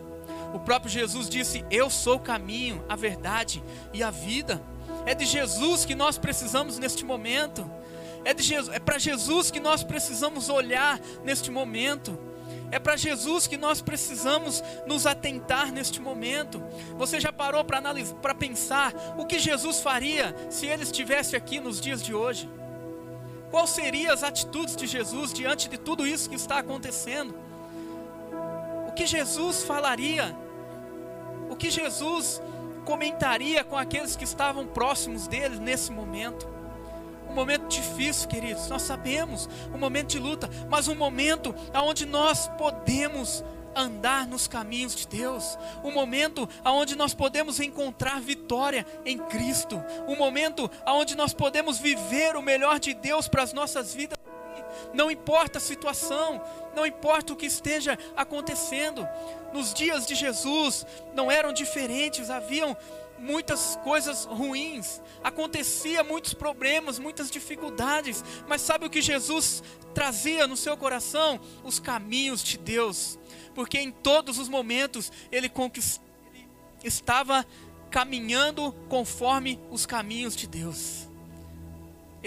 O 0.54 0.60
próprio 0.62 0.90
Jesus 0.90 1.28
disse: 1.28 1.66
Eu 1.70 1.90
sou 1.90 2.16
o 2.16 2.22
caminho, 2.22 2.82
a 2.88 2.96
verdade 2.96 3.62
e 3.92 4.02
a 4.02 4.10
vida. 4.10 4.64
É 5.06 5.14
de 5.14 5.26
Jesus 5.26 5.84
que 5.84 5.94
nós 5.94 6.18
precisamos 6.18 6.80
neste 6.80 7.04
momento. 7.04 7.70
É, 8.24 8.34
de 8.34 8.44
Jesus, 8.44 8.74
é 8.74 8.80
para 8.80 8.98
Jesus 8.98 9.52
que 9.52 9.60
nós 9.60 9.84
precisamos 9.84 10.48
olhar 10.48 11.02
neste 11.26 11.52
momento. 11.52 12.27
É 12.70 12.80
para 12.80 12.98
Jesus 12.98 13.48
que 13.48 13.58
nós 13.58 13.82
precisamos 13.82 14.62
nos 14.86 15.06
atentar 15.06 15.72
neste 15.72 16.02
momento. 16.02 16.62
Você 16.98 17.20
já 17.20 17.32
parou 17.32 17.64
para 17.64 17.78
analisar, 17.78 18.16
para 18.16 18.36
pensar 18.36 18.94
o 19.18 19.26
que 19.26 19.40
Jesus 19.40 19.80
faria 19.80 20.36
se 20.50 20.66
ele 20.66 20.84
estivesse 20.84 21.36
aqui 21.36 21.60
nos 21.60 21.80
dias 21.80 22.04
de 22.04 22.14
hoje? 22.14 22.50
Quais 23.50 23.70
seriam 23.70 24.14
as 24.14 24.24
atitudes 24.24 24.76
de 24.76 24.86
Jesus 24.86 25.32
diante 25.32 25.70
de 25.70 25.78
tudo 25.78 26.06
isso 26.06 26.30
que 26.30 26.36
está 26.36 26.60
acontecendo? 26.60 27.34
O 28.88 28.92
que 28.92 29.06
Jesus 29.06 29.64
falaria? 29.64 30.36
O 31.50 31.56
que 31.56 31.70
Jesus 31.70 32.42
comentaria 32.84 33.64
com 33.64 33.78
aqueles 33.78 34.18
que 34.18 34.26
estavam 34.26 34.68
próximos 34.68 35.26
dele 35.26 35.58
nesse 35.58 35.90
momento? 35.92 36.57
Momento 37.38 37.68
difícil, 37.68 38.28
queridos, 38.28 38.68
nós 38.68 38.82
sabemos, 38.82 39.48
um 39.72 39.78
momento 39.78 40.08
de 40.08 40.18
luta, 40.18 40.50
mas 40.68 40.88
um 40.88 40.96
momento 40.96 41.54
onde 41.72 42.04
nós 42.04 42.48
podemos 42.58 43.44
andar 43.76 44.26
nos 44.26 44.48
caminhos 44.48 44.96
de 44.96 45.08
Deus, 45.08 45.56
um 45.84 45.92
momento 45.92 46.50
onde 46.66 46.96
nós 46.96 47.14
podemos 47.14 47.60
encontrar 47.60 48.20
vitória 48.20 48.84
em 49.06 49.20
Cristo, 49.20 49.80
um 50.08 50.16
momento 50.16 50.70
onde 50.88 51.16
nós 51.16 51.32
podemos 51.32 51.78
viver 51.78 52.36
o 52.36 52.42
melhor 52.42 52.80
de 52.80 52.96
Deus 52.96 53.28
para 53.28 53.44
as 53.44 53.54
nossas 53.54 53.94
vidas. 53.94 54.18
Não 54.92 55.12
importa 55.12 55.60
a 55.60 55.62
situação, 55.62 56.42
não 56.76 56.88
importa 56.88 57.34
o 57.34 57.36
que 57.36 57.46
esteja 57.46 58.00
acontecendo, 58.16 59.08
nos 59.54 59.76
dias 59.76 60.08
de 60.08 60.16
Jesus 60.16 60.88
não 61.14 61.30
eram 61.30 61.54
diferentes, 61.54 62.32
haviam 62.32 62.76
muitas 63.18 63.78
coisas 63.84 64.26
ruins, 64.26 65.02
acontecia 65.24 66.04
muitos 66.04 66.34
problemas, 66.34 67.00
muitas 67.00 67.30
dificuldades, 67.32 68.24
mas 68.48 68.62
sabe 68.62 68.86
o 68.86 68.90
que 68.90 69.02
Jesus 69.02 69.64
trazia 69.94 70.48
no 70.48 70.58
seu 70.58 70.78
coração? 70.78 71.40
Os 71.64 71.80
caminhos 71.80 72.44
de 72.44 72.58
Deus, 72.58 73.18
porque 73.56 73.80
em 73.80 73.92
todos 73.92 74.38
os 74.38 74.48
momentos 74.48 75.12
ele, 75.32 75.52
ele 75.52 76.48
estava 76.84 77.46
caminhando 77.90 78.72
conforme 78.90 79.60
os 79.72 79.86
caminhos 79.86 80.36
de 80.36 80.48
Deus. 80.48 81.07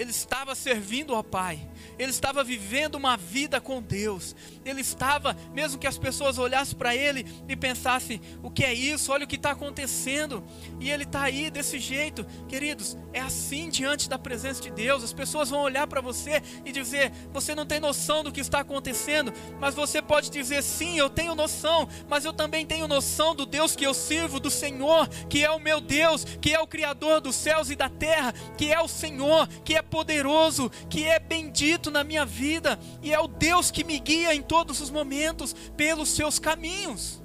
Ele 0.01 0.09
estava 0.09 0.55
servindo 0.55 1.13
ao 1.13 1.23
Pai 1.23 1.69
ele 1.97 2.09
estava 2.09 2.43
vivendo 2.43 2.95
uma 2.95 3.15
vida 3.15 3.61
com 3.61 3.81
Deus. 3.81 4.35
Ele 4.65 4.81
estava, 4.81 5.37
mesmo 5.53 5.77
que 5.77 5.85
as 5.85 5.99
pessoas 5.99 6.39
olhassem 6.39 6.75
para 6.75 6.95
ele 6.95 7.25
e 7.47 7.55
pensassem: 7.55 8.19
o 8.41 8.49
que 8.49 8.63
é 8.63 8.73
isso? 8.73 9.11
Olha 9.11 9.25
o 9.25 9.27
que 9.27 9.35
está 9.35 9.51
acontecendo. 9.51 10.43
E 10.79 10.89
ele 10.89 11.03
está 11.03 11.21
aí 11.23 11.51
desse 11.51 11.77
jeito, 11.77 12.25
queridos. 12.47 12.97
É 13.13 13.19
assim 13.19 13.69
diante 13.69 14.09
da 14.09 14.17
presença 14.17 14.61
de 14.61 14.71
Deus. 14.71 15.03
As 15.03 15.13
pessoas 15.13 15.49
vão 15.49 15.61
olhar 15.61 15.85
para 15.85 16.01
você 16.01 16.41
e 16.65 16.71
dizer: 16.71 17.11
você 17.31 17.53
não 17.53 17.65
tem 17.67 17.79
noção 17.79 18.23
do 18.23 18.31
que 18.31 18.39
está 18.39 18.61
acontecendo, 18.61 19.31
mas 19.59 19.75
você 19.75 20.01
pode 20.01 20.31
dizer: 20.31 20.63
sim, 20.63 20.97
eu 20.97 21.09
tenho 21.09 21.35
noção, 21.35 21.87
mas 22.09 22.25
eu 22.25 22.33
também 22.33 22.65
tenho 22.65 22.87
noção 22.87 23.35
do 23.35 23.45
Deus 23.45 23.75
que 23.75 23.85
eu 23.85 23.93
sirvo, 23.93 24.39
do 24.39 24.49
Senhor, 24.49 25.07
que 25.29 25.43
é 25.43 25.51
o 25.51 25.59
meu 25.59 25.79
Deus, 25.79 26.25
que 26.25 26.53
é 26.53 26.59
o 26.59 26.67
Criador 26.67 27.21
dos 27.21 27.35
céus 27.35 27.69
e 27.69 27.75
da 27.75 27.89
terra, 27.89 28.33
que 28.57 28.71
é 28.71 28.79
o 28.81 28.87
Senhor, 28.87 29.47
que 29.63 29.75
é 29.75 29.81
poderoso, 29.91 30.71
que 30.89 31.03
é 31.03 31.19
bendito 31.19 31.91
na 31.91 32.03
minha 32.03 32.25
vida 32.25 32.79
e 33.03 33.13
é 33.13 33.19
o 33.19 33.27
Deus 33.27 33.69
que 33.69 33.83
me 33.83 33.99
guia 33.99 34.33
em 34.33 34.41
todos 34.41 34.79
os 34.79 34.89
momentos 34.89 35.53
pelos 35.75 36.09
seus 36.09 36.39
caminhos. 36.39 37.21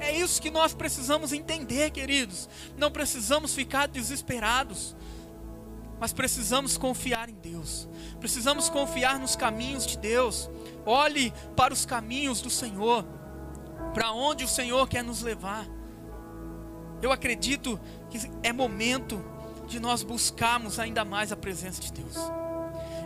É 0.00 0.14
isso 0.16 0.42
que 0.42 0.50
nós 0.50 0.74
precisamos 0.74 1.32
entender, 1.32 1.90
queridos. 1.90 2.48
Não 2.76 2.90
precisamos 2.90 3.54
ficar 3.54 3.86
desesperados, 3.86 4.96
mas 6.00 6.12
precisamos 6.12 6.76
confiar 6.76 7.28
em 7.28 7.34
Deus. 7.34 7.88
Precisamos 8.18 8.68
confiar 8.68 9.18
nos 9.18 9.36
caminhos 9.36 9.86
de 9.86 9.98
Deus. 9.98 10.50
Olhe 10.84 11.32
para 11.54 11.72
os 11.72 11.86
caminhos 11.86 12.40
do 12.40 12.50
Senhor, 12.50 13.04
para 13.94 14.10
onde 14.10 14.42
o 14.44 14.48
Senhor 14.48 14.88
quer 14.88 15.04
nos 15.04 15.22
levar. 15.22 15.66
Eu 17.02 17.12
acredito 17.12 17.78
que 18.08 18.18
é 18.42 18.52
momento 18.52 19.22
de 19.70 19.78
nós 19.78 20.02
buscarmos 20.02 20.78
ainda 20.80 21.04
mais 21.04 21.30
a 21.30 21.36
presença 21.36 21.80
de 21.80 21.92
Deus. 21.92 22.16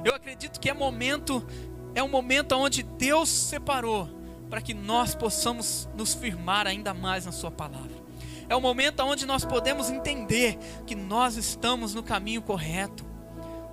Eu 0.03 0.15
acredito 0.15 0.59
que 0.59 0.71
é 0.71 0.75
momento, 0.75 1.47
é 1.95 2.03
um 2.03 2.09
momento 2.09 2.57
onde 2.57 2.83
Deus 2.83 3.29
separou 3.29 4.09
para 4.49 4.63
que 4.63 4.73
nós 4.73 5.15
possamos 5.15 5.89
nos 5.95 6.15
firmar 6.15 6.67
ainda 6.67 6.95
mais 6.95 7.27
na 7.27 7.33
Sua 7.33 7.51
palavra. 7.51 8.03
É 8.49 8.57
o 8.57 8.61
momento 8.61 9.01
onde 9.03 9.27
nós 9.27 9.45
podemos 9.45 9.91
entender 9.91 10.59
que 10.87 10.95
nós 10.95 11.37
estamos 11.37 11.95
no 11.95 12.03
caminho 12.03 12.43
correto. 12.43 13.05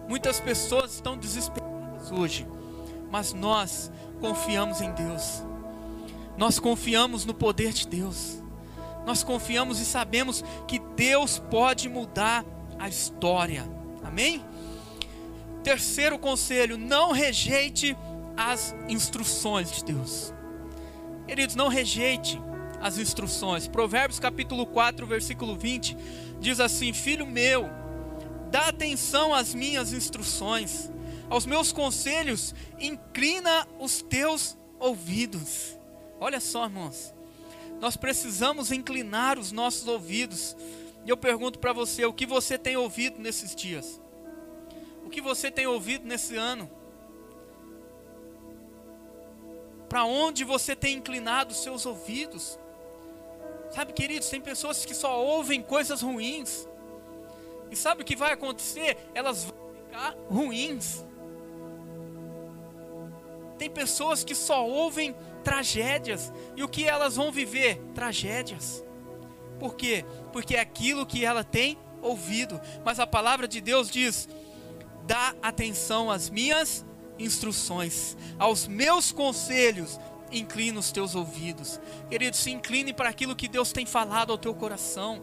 Muitas 0.08 0.40
pessoas 0.40 0.94
estão 0.94 1.18
desesperadas 1.18 2.12
hoje, 2.12 2.48
mas 3.10 3.34
nós 3.34 3.92
confiamos 4.20 4.82
em 4.82 4.92
Deus. 4.92 5.44
Nós 6.38 6.60
confiamos 6.60 7.26
no 7.26 7.34
poder 7.34 7.74
de 7.74 7.88
Deus. 7.88 8.42
Nós 9.06 9.24
confiamos 9.24 9.80
e 9.80 9.86
sabemos 9.86 10.44
que 10.68 10.80
Deus 10.80 11.40
pode 11.40 11.90
mudar 11.90 12.46
a 12.82 12.90
história. 12.90 13.64
Amém? 14.04 14.44
Terceiro 15.64 16.18
conselho: 16.18 16.78
não 16.78 17.12
rejeite 17.12 17.96
as 18.36 18.76
instruções 18.90 19.72
de 19.72 19.86
Deus. 19.86 20.34
Queridos, 21.28 21.56
não 21.56 21.68
rejeite 21.68 22.42
as 22.82 22.98
instruções. 22.98 23.68
Provérbios 23.68 24.20
capítulo 24.20 24.66
4, 24.66 25.06
versículo 25.06 25.56
20 25.56 25.96
diz 26.40 26.60
assim: 26.60 26.92
Filho 26.92 27.28
meu, 27.28 27.70
dá 28.50 28.70
atenção 28.70 29.34
às 29.34 29.54
minhas 29.54 29.94
instruções, 29.94 30.92
aos 31.30 31.46
meus 31.46 31.72
conselhos, 31.72 32.56
inclina 32.80 33.68
os 33.80 34.02
teus 34.02 34.58
ouvidos. 34.80 35.78
Olha 36.20 36.40
só, 36.40 36.66
irmãos, 36.66 37.14
nós 37.80 37.96
precisamos 37.96 38.72
inclinar 38.72 39.38
os 39.38 39.52
nossos 39.52 39.88
ouvidos. 39.88 40.56
E 41.06 41.10
eu 41.10 41.18
pergunto 41.18 41.60
para 41.60 41.74
você: 41.74 42.06
o 42.06 42.14
que 42.14 42.26
você 42.26 42.58
tem 42.58 42.78
ouvido 42.78 43.20
nesses 43.20 43.56
dias? 43.56 44.02
que 45.12 45.22
você 45.22 45.52
tem 45.52 45.68
ouvido 45.68 46.08
nesse 46.08 46.36
ano? 46.36 46.72
Para 49.88 50.06
onde 50.06 50.44
você 50.44 50.76
tem 50.76 50.96
inclinado 50.96 51.54
seus 51.54 51.86
ouvidos? 51.86 52.58
Sabe, 53.70 53.94
queridos, 53.94 54.30
tem 54.30 54.42
pessoas 54.42 54.86
que 54.86 54.96
só 54.96 55.24
ouvem 55.24 55.62
coisas 55.62 56.02
ruins. 56.02 56.68
E 57.70 57.76
sabe 57.76 58.02
o 58.02 58.06
que 58.06 58.16
vai 58.16 58.32
acontecer? 58.32 58.98
Elas 59.14 59.44
vão 59.44 59.54
ficar 59.86 60.16
ruins. 60.30 61.06
Tem 63.58 63.70
pessoas 63.70 64.24
que 64.24 64.34
só 64.34 64.68
ouvem 64.68 65.16
tragédias. 65.44 66.34
E 66.56 66.64
o 66.64 66.70
que 66.70 66.86
elas 66.86 67.18
vão 67.18 67.32
viver? 67.32 67.82
Tragédias. 67.94 68.84
Por 69.62 69.76
quê? 69.76 70.04
Porque 70.34 70.56
é 70.56 70.60
aquilo 70.60 71.06
que 71.06 71.24
ela 71.24 71.44
tem 71.44 71.78
ouvido. 72.02 72.60
Mas 72.84 73.00
a 73.00 73.06
palavra 73.06 73.48
de 73.48 73.62
Deus 73.62 73.92
diz: 73.92 74.28
dá 75.06 75.36
atenção 75.40 76.10
às 76.10 76.32
minhas 76.32 76.84
instruções, 77.20 78.18
aos 78.40 78.68
meus 78.68 79.12
conselhos, 79.12 80.00
inclina 80.32 80.80
os 80.80 80.92
teus 80.92 81.14
ouvidos. 81.14 81.80
Querido, 82.10 82.36
se 82.36 82.50
incline 82.50 82.92
para 82.92 83.10
aquilo 83.10 83.36
que 83.36 83.48
Deus 83.48 83.72
tem 83.72 83.86
falado 83.86 84.32
ao 84.32 84.38
teu 84.40 84.56
coração. 84.56 85.22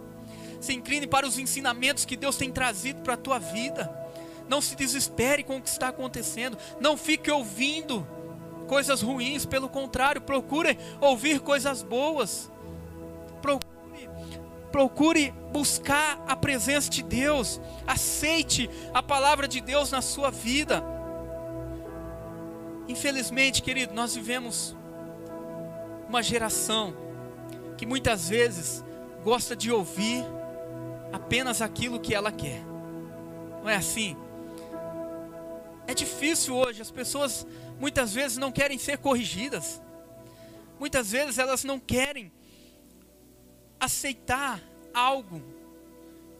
Se 0.60 0.72
incline 0.72 1.08
para 1.08 1.26
os 1.26 1.36
ensinamentos 1.36 2.04
que 2.04 2.16
Deus 2.16 2.36
tem 2.36 2.52
trazido 2.52 3.02
para 3.02 3.14
a 3.14 3.16
tua 3.16 3.40
vida. 3.40 3.92
Não 4.48 4.60
se 4.60 4.76
desespere 4.76 5.42
com 5.42 5.56
o 5.56 5.60
que 5.60 5.68
está 5.68 5.88
acontecendo. 5.88 6.56
Não 6.80 6.96
fique 6.96 7.28
ouvindo 7.28 8.06
coisas 8.68 9.02
ruins, 9.02 9.44
pelo 9.44 9.68
contrário, 9.68 10.20
procure 10.20 10.78
ouvir 11.00 11.40
coisas 11.40 11.82
boas. 11.82 12.48
Procure, 14.70 15.32
buscar 15.52 16.22
a 16.26 16.36
presença 16.36 16.90
de 16.90 17.02
Deus. 17.02 17.60
Aceite 17.86 18.68
a 18.92 19.02
palavra 19.02 19.48
de 19.48 19.60
Deus 19.60 19.90
na 19.90 20.02
sua 20.02 20.30
vida. 20.30 20.84
Infelizmente, 22.86 23.62
querido, 23.62 23.94
nós 23.94 24.14
vivemos 24.14 24.76
uma 26.08 26.22
geração 26.22 26.94
que 27.76 27.84
muitas 27.84 28.28
vezes 28.28 28.84
gosta 29.22 29.54
de 29.54 29.70
ouvir 29.70 30.24
apenas 31.12 31.60
aquilo 31.60 32.00
que 32.00 32.14
ela 32.14 32.32
quer. 32.32 32.62
Não 33.62 33.68
é 33.68 33.76
assim? 33.76 34.16
É 35.86 35.94
difícil 35.94 36.54
hoje, 36.54 36.82
as 36.82 36.90
pessoas 36.90 37.46
muitas 37.78 38.12
vezes 38.12 38.36
não 38.36 38.52
querem 38.52 38.78
ser 38.78 38.98
corrigidas. 38.98 39.80
Muitas 40.78 41.10
vezes 41.10 41.38
elas 41.38 41.64
não 41.64 41.78
querem 41.78 42.30
aceitar 43.80 44.62
algo 44.92 45.42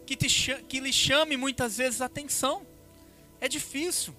que, 0.06 0.16
te, 0.16 0.54
que 0.68 0.80
lhe 0.80 0.92
chame 0.92 1.36
muitas 1.36 1.76
vezes 1.76 2.00
a 2.00 2.06
atenção. 2.06 2.66
É 3.40 3.48
difícil. 3.48 4.14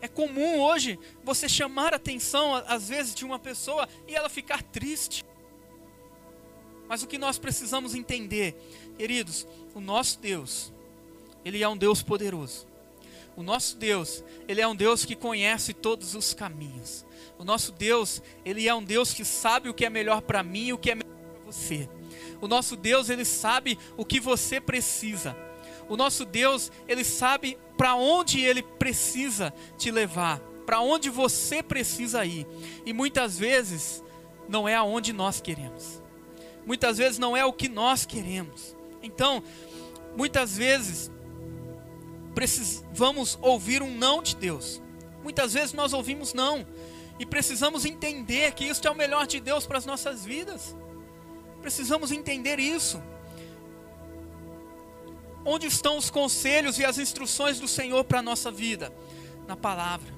É 0.00 0.08
comum 0.08 0.60
hoje 0.60 0.98
você 1.22 1.48
chamar 1.48 1.94
a 1.94 1.96
atenção, 1.96 2.54
às 2.66 2.88
vezes, 2.88 3.14
de 3.14 3.24
uma 3.24 3.38
pessoa 3.38 3.88
e 4.06 4.14
ela 4.14 4.28
ficar 4.28 4.62
triste. 4.62 5.24
Mas 6.86 7.02
o 7.02 7.06
que 7.06 7.16
nós 7.16 7.38
precisamos 7.38 7.94
entender, 7.94 8.54
queridos, 8.98 9.46
o 9.74 9.80
nosso 9.80 10.20
Deus, 10.20 10.70
Ele 11.44 11.62
é 11.62 11.68
um 11.68 11.76
Deus 11.76 12.02
poderoso. 12.02 12.66
O 13.36 13.42
nosso 13.42 13.76
Deus, 13.76 14.22
Ele 14.46 14.60
é 14.60 14.68
um 14.68 14.76
Deus 14.76 15.04
que 15.04 15.16
conhece 15.16 15.72
todos 15.72 16.14
os 16.14 16.34
caminhos. 16.34 17.06
O 17.38 17.44
nosso 17.44 17.72
Deus, 17.72 18.22
Ele 18.44 18.68
é 18.68 18.74
um 18.74 18.84
Deus 18.84 19.14
que 19.14 19.24
sabe 19.24 19.70
o 19.70 19.74
que 19.74 19.86
é 19.86 19.90
melhor 19.90 20.20
para 20.20 20.42
mim 20.42 20.66
e 20.66 20.72
o 20.74 20.78
que 20.78 20.90
é 20.90 20.94
melhor 20.94 21.13
você. 21.54 21.88
O 22.40 22.48
nosso 22.48 22.76
Deus, 22.76 23.08
Ele 23.08 23.24
sabe 23.24 23.78
o 23.96 24.04
que 24.04 24.20
você 24.20 24.60
precisa. 24.60 25.36
O 25.88 25.96
nosso 25.96 26.24
Deus, 26.24 26.70
Ele 26.86 27.04
sabe 27.04 27.56
para 27.76 27.94
onde 27.94 28.40
Ele 28.40 28.62
precisa 28.62 29.52
te 29.78 29.90
levar, 29.90 30.40
para 30.66 30.80
onde 30.80 31.08
você 31.08 31.62
precisa 31.62 32.24
ir. 32.24 32.46
E 32.84 32.92
muitas 32.92 33.38
vezes, 33.38 34.02
não 34.48 34.68
é 34.68 34.74
aonde 34.74 35.12
nós 35.12 35.40
queremos. 35.40 36.02
Muitas 36.66 36.98
vezes 36.98 37.18
não 37.18 37.36
é 37.36 37.44
o 37.44 37.52
que 37.52 37.68
nós 37.68 38.04
queremos. 38.04 38.76
Então, 39.02 39.42
muitas 40.16 40.56
vezes, 40.56 41.10
precisamos 42.34 43.38
ouvir 43.40 43.82
um 43.82 43.94
não 43.94 44.22
de 44.22 44.36
Deus. 44.36 44.82
Muitas 45.22 45.54
vezes 45.54 45.72
nós 45.72 45.92
ouvimos 45.92 46.34
não 46.34 46.66
e 47.18 47.24
precisamos 47.24 47.84
entender 47.84 48.52
que 48.52 48.64
isso 48.64 48.86
é 48.86 48.90
o 48.90 48.94
melhor 48.94 49.26
de 49.26 49.40
Deus 49.40 49.66
para 49.66 49.78
as 49.78 49.86
nossas 49.86 50.24
vidas. 50.24 50.74
Precisamos 51.64 52.12
entender 52.12 52.58
isso. 52.58 53.02
Onde 55.46 55.66
estão 55.66 55.96
os 55.96 56.10
conselhos 56.10 56.78
e 56.78 56.84
as 56.84 56.98
instruções 56.98 57.58
do 57.58 57.66
Senhor 57.66 58.04
para 58.04 58.18
a 58.18 58.22
nossa 58.22 58.50
vida? 58.50 58.92
Na 59.48 59.56
palavra. 59.56 60.12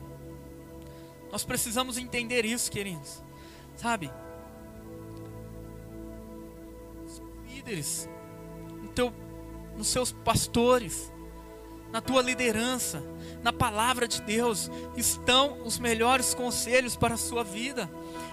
Nós 1.31 1.45
precisamos 1.45 1.99
entender 1.99 2.45
isso, 2.45 2.69
queridos. 2.69 3.23
Sabe? 3.77 4.11
Os 7.07 7.23
líderes, 7.47 8.09
no 8.83 8.89
teu, 8.89 9.15
nos 9.77 9.87
seus 9.87 10.11
pastores, 10.11 11.13
na 11.93 12.01
tua 12.01 12.23
liderança, 12.23 13.05
na 13.41 13.53
palavra 13.53 14.09
de 14.09 14.21
Deus, 14.21 14.69
estão 14.97 15.63
os 15.65 15.79
melhores 15.79 16.35
conselhos 16.35 16.97
para 16.97 17.15
a 17.15 17.17
sua 17.17 17.45
vida. 17.45 17.89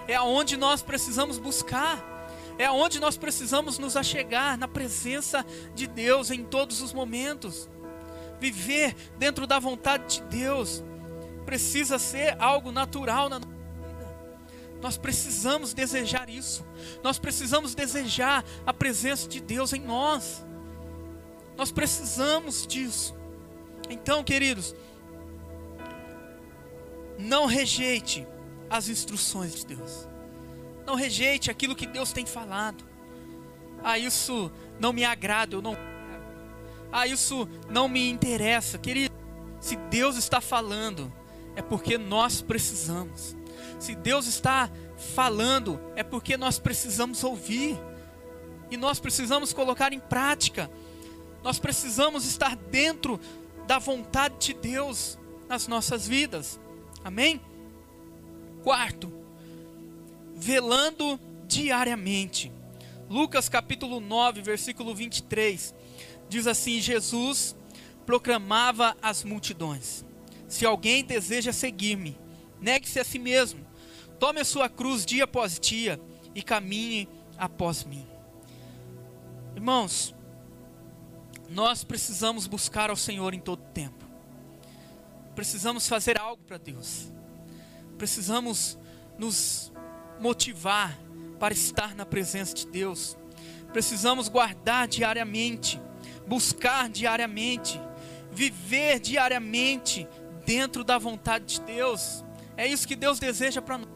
É 0.08 0.16
aonde 0.16 0.56
nós 0.56 0.82
precisamos 0.82 1.38
buscar. 1.38 2.13
É 2.58 2.66
aonde 2.66 3.00
nós 3.00 3.16
precisamos 3.16 3.78
nos 3.78 3.96
achegar 3.96 4.56
na 4.56 4.68
presença 4.68 5.44
de 5.74 5.86
Deus 5.86 6.30
em 6.30 6.44
todos 6.44 6.80
os 6.80 6.92
momentos. 6.92 7.68
Viver 8.38 8.94
dentro 9.18 9.46
da 9.46 9.58
vontade 9.58 10.16
de 10.16 10.22
Deus 10.22 10.84
precisa 11.44 11.98
ser 11.98 12.36
algo 12.40 12.70
natural 12.70 13.28
na 13.28 13.40
nossa 13.40 13.52
vida. 13.52 14.14
Nós 14.80 14.96
precisamos 14.96 15.74
desejar 15.74 16.28
isso. 16.28 16.64
Nós 17.02 17.18
precisamos 17.18 17.74
desejar 17.74 18.44
a 18.66 18.72
presença 18.72 19.28
de 19.28 19.40
Deus 19.40 19.72
em 19.72 19.80
nós. 19.80 20.44
Nós 21.56 21.72
precisamos 21.72 22.66
disso. 22.66 23.14
Então, 23.88 24.22
queridos, 24.22 24.74
não 27.18 27.46
rejeite 27.46 28.26
as 28.68 28.88
instruções 28.88 29.54
de 29.54 29.66
Deus. 29.66 30.13
Não 30.86 30.94
rejeite 30.94 31.50
aquilo 31.50 31.74
que 31.74 31.86
Deus 31.86 32.12
tem 32.12 32.26
falado. 32.26 32.84
Ah, 33.82 33.98
isso 33.98 34.50
não 34.78 34.92
me 34.92 35.04
agrada, 35.04 35.56
eu 35.56 35.62
não. 35.62 35.76
Ah, 36.92 37.06
isso 37.06 37.48
não 37.68 37.88
me 37.88 38.08
interessa. 38.08 38.78
Querido, 38.78 39.14
se 39.60 39.76
Deus 39.76 40.16
está 40.16 40.40
falando, 40.40 41.12
é 41.56 41.62
porque 41.62 41.98
nós 41.98 42.40
precisamos. 42.40 43.36
Se 43.78 43.94
Deus 43.94 44.26
está 44.26 44.70
falando, 45.14 45.80
é 45.96 46.02
porque 46.02 46.36
nós 46.36 46.58
precisamos 46.58 47.24
ouvir. 47.24 47.78
E 48.70 48.76
nós 48.76 48.98
precisamos 48.98 49.52
colocar 49.52 49.92
em 49.92 50.00
prática. 50.00 50.70
Nós 51.42 51.58
precisamos 51.58 52.24
estar 52.24 52.56
dentro 52.56 53.20
da 53.66 53.78
vontade 53.78 54.38
de 54.38 54.54
Deus 54.54 55.18
nas 55.48 55.66
nossas 55.66 56.08
vidas. 56.08 56.58
Amém? 57.04 57.40
Quarto, 58.62 59.12
velando 60.34 61.18
diariamente. 61.46 62.52
Lucas 63.08 63.48
capítulo 63.48 64.00
9, 64.00 64.42
versículo 64.42 64.94
23, 64.94 65.74
diz 66.28 66.46
assim: 66.46 66.80
Jesus 66.80 67.54
proclamava 68.04 68.96
às 69.00 69.24
multidões: 69.24 70.04
Se 70.48 70.66
alguém 70.66 71.04
deseja 71.04 71.52
seguir-me, 71.52 72.18
negue-se 72.60 72.98
a 72.98 73.04
si 73.04 73.18
mesmo, 73.18 73.64
tome 74.18 74.40
a 74.40 74.44
sua 74.44 74.68
cruz 74.68 75.04
dia 75.04 75.24
após 75.24 75.58
dia 75.58 76.00
e 76.34 76.42
caminhe 76.42 77.08
após 77.38 77.84
mim. 77.84 78.06
Irmãos, 79.54 80.14
nós 81.48 81.84
precisamos 81.84 82.46
buscar 82.46 82.90
ao 82.90 82.96
Senhor 82.96 83.34
em 83.34 83.40
todo 83.40 83.62
tempo. 83.72 84.04
Precisamos 85.34 85.86
fazer 85.86 86.18
algo 86.18 86.42
para 86.42 86.58
Deus. 86.58 87.08
Precisamos 87.98 88.78
nos 89.18 89.72
motivar 90.20 90.98
para 91.38 91.52
estar 91.52 91.94
na 91.94 92.06
presença 92.06 92.54
de 92.54 92.66
Deus. 92.66 93.16
Precisamos 93.72 94.28
guardar 94.28 94.86
diariamente, 94.86 95.80
buscar 96.26 96.88
diariamente, 96.88 97.80
viver 98.30 99.00
diariamente 99.00 100.08
dentro 100.44 100.84
da 100.84 100.98
vontade 100.98 101.56
de 101.56 101.60
Deus. 101.62 102.24
É 102.56 102.66
isso 102.66 102.86
que 102.86 102.96
Deus 102.96 103.18
deseja 103.18 103.60
para 103.60 103.78
nós. 103.78 103.88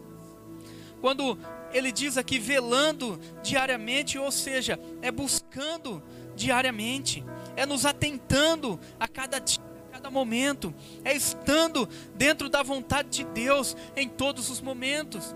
Quando 1.01 1.39
ele 1.73 1.93
diz 1.93 2.17
aqui 2.17 2.39
velando 2.39 3.21
diariamente, 3.43 4.19
ou 4.19 4.33
seja, 4.33 4.79
é 5.01 5.11
buscando 5.11 6.03
diariamente, 6.35 7.25
é 7.57 7.67
nos 7.67 7.85
atentando 7.85 8.81
a 8.99 9.07
cada 9.07 9.39
dia, 9.39 9.63
a 9.89 9.95
cada 9.95 10.11
momento, 10.11 10.75
é 11.05 11.15
estando 11.15 11.89
dentro 12.15 12.49
da 12.49 12.63
vontade 12.63 13.11
de 13.11 13.25
Deus 13.25 13.77
em 13.97 14.09
todos 14.09 14.51
os 14.51 14.61
momentos, 14.61 15.35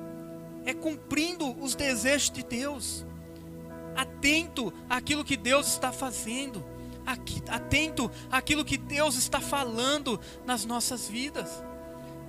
é 0.64 0.72
cumprindo 0.72 1.52
os 1.62 1.74
desejos 1.74 2.30
de 2.30 2.42
Deus, 2.42 3.04
atento 3.96 4.72
àquilo 4.88 5.24
que 5.24 5.36
Deus 5.36 5.66
está 5.68 5.92
fazendo, 5.92 6.64
atento 7.48 8.10
àquilo 8.30 8.64
que 8.64 8.76
Deus 8.76 9.16
está 9.16 9.40
falando 9.40 10.20
nas 10.46 10.64
nossas 10.64 11.08
vidas. 11.08 11.62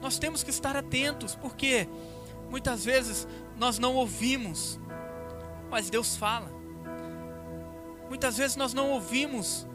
Nós 0.02 0.18
temos 0.18 0.44
que 0.44 0.50
estar 0.50 0.76
atentos, 0.76 1.36
porque 1.36 1.88
muitas 2.50 2.84
vezes 2.84 3.28
nós 3.58 3.80
não 3.80 3.96
ouvimos, 3.96 4.80
mas 5.70 5.90
Deus 5.90 6.16
fala. 6.18 6.52
Muitas 8.10 8.38
vezes 8.38 8.56
nós 8.56 8.74
não 8.74 8.92
ouvimos, 8.92 9.66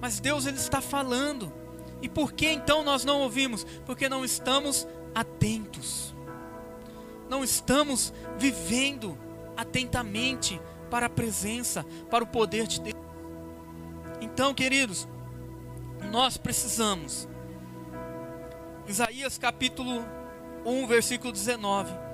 mas 0.00 0.20
Deus 0.20 0.46
ele 0.46 0.56
está 0.56 0.80
falando. 0.80 1.52
E 2.00 2.08
por 2.08 2.32
que 2.32 2.46
então 2.46 2.82
nós 2.82 3.04
não 3.04 3.20
ouvimos? 3.20 3.64
Porque 3.86 4.08
não 4.08 4.24
estamos 4.24 4.86
atentos. 5.14 6.13
Não 7.28 7.42
estamos 7.42 8.12
vivendo 8.38 9.18
atentamente 9.56 10.60
para 10.90 11.06
a 11.06 11.10
presença, 11.10 11.84
para 12.10 12.24
o 12.24 12.26
poder 12.26 12.66
de 12.66 12.80
Deus. 12.80 12.94
Então, 14.20 14.54
queridos, 14.54 15.08
nós 16.10 16.36
precisamos. 16.36 17.28
Isaías 18.86 19.38
capítulo 19.38 20.04
1, 20.64 20.86
versículo 20.86 21.32
19 21.32 22.04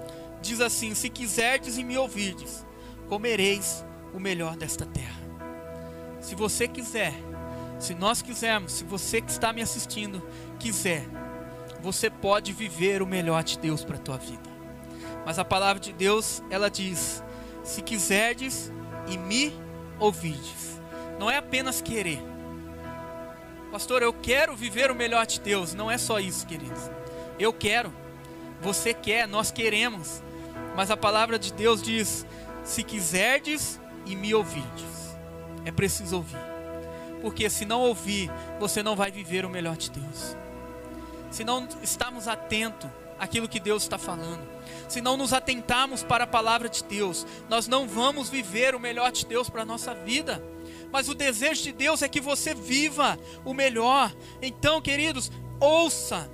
diz 0.41 0.61
assim: 0.61 0.95
Se 0.95 1.09
quiserdes 1.09 1.79
e 1.79 1.85
me 1.85 1.97
ouvirdes, 1.97 2.67
comereis 3.09 3.85
o 4.15 4.21
melhor 4.21 4.57
desta 4.57 4.87
terra. 4.87 5.21
Se 6.21 6.35
você 6.35 6.69
quiser, 6.69 7.15
se 7.79 7.95
nós 7.95 8.23
quisermos, 8.23 8.73
se 8.73 8.85
você 8.85 9.21
que 9.21 9.31
está 9.31 9.53
me 9.53 9.63
assistindo 9.63 10.23
quiser, 10.59 11.07
você 11.83 12.11
pode 12.11 12.53
viver 12.53 13.03
o 13.03 13.07
melhor 13.07 13.43
de 13.43 13.59
Deus 13.59 13.85
para 13.85 13.97
a 13.97 14.01
tua 14.01 14.19
vida. 14.19 14.50
Mas 15.31 15.39
a 15.39 15.45
palavra 15.45 15.79
de 15.79 15.93
Deus, 15.93 16.43
ela 16.51 16.69
diz: 16.69 17.23
se 17.63 17.81
quiserdes 17.83 18.73
e 19.07 19.17
me 19.17 19.55
ouvides. 19.97 20.81
Não 21.21 21.31
é 21.31 21.37
apenas 21.37 21.81
querer. 21.81 22.21
Pastor, 23.71 24.03
eu 24.03 24.13
quero 24.13 24.57
viver 24.57 24.91
o 24.91 24.95
melhor 24.97 25.25
de 25.25 25.39
Deus. 25.39 25.73
Não 25.73 25.89
é 25.89 25.97
só 25.97 26.19
isso, 26.19 26.45
queridos. 26.49 26.91
Eu 27.39 27.53
quero. 27.53 27.93
Você 28.61 28.93
quer, 28.93 29.29
nós 29.29 29.53
queremos. 29.53 30.21
Mas 30.75 30.91
a 30.91 30.97
palavra 30.97 31.39
de 31.39 31.53
Deus 31.53 31.81
diz: 31.81 32.27
se 32.65 32.83
quiserdes 32.83 33.81
e 34.07 34.17
me 34.17 34.35
ouvides. 34.35 35.17
É 35.65 35.71
preciso 35.71 36.17
ouvir. 36.17 36.41
Porque 37.23 37.49
se 37.49 37.65
não 37.65 37.83
ouvir, 37.83 38.29
você 38.59 38.83
não 38.83 38.97
vai 38.97 39.13
viver 39.13 39.45
o 39.45 39.49
melhor 39.49 39.77
de 39.77 39.93
Deus. 39.93 40.37
Se 41.31 41.45
não 41.45 41.69
estamos 41.85 42.27
atentos 42.27 42.91
àquilo 43.21 43.49
que 43.49 43.61
Deus 43.61 43.85
está 43.85 43.99
falando, 43.99 44.49
se 44.89 45.01
não 45.01 45.17
nos 45.17 45.33
atentarmos 45.33 46.03
para 46.03 46.25
a 46.25 46.27
palavra 46.27 46.69
de 46.69 46.83
Deus, 46.83 47.25
nós 47.49 47.69
não 47.69 47.87
vamos 47.87 48.29
viver 48.29 48.75
o 48.75 48.81
melhor 48.81 49.13
de 49.13 49.25
Deus 49.25 49.49
para 49.49 49.63
a 49.63 49.67
nossa 49.67 49.95
vida. 49.95 50.43
Mas 50.91 51.09
o 51.09 51.15
desejo 51.15 51.63
de 51.63 51.73
Deus 51.73 52.03
é 52.03 52.09
que 52.09 52.21
você 52.21 52.53
viva 52.53 53.17
o 53.45 53.55
melhor. 53.55 54.13
Então, 54.43 54.81
queridos, 54.81 55.31
ouça 55.61 56.29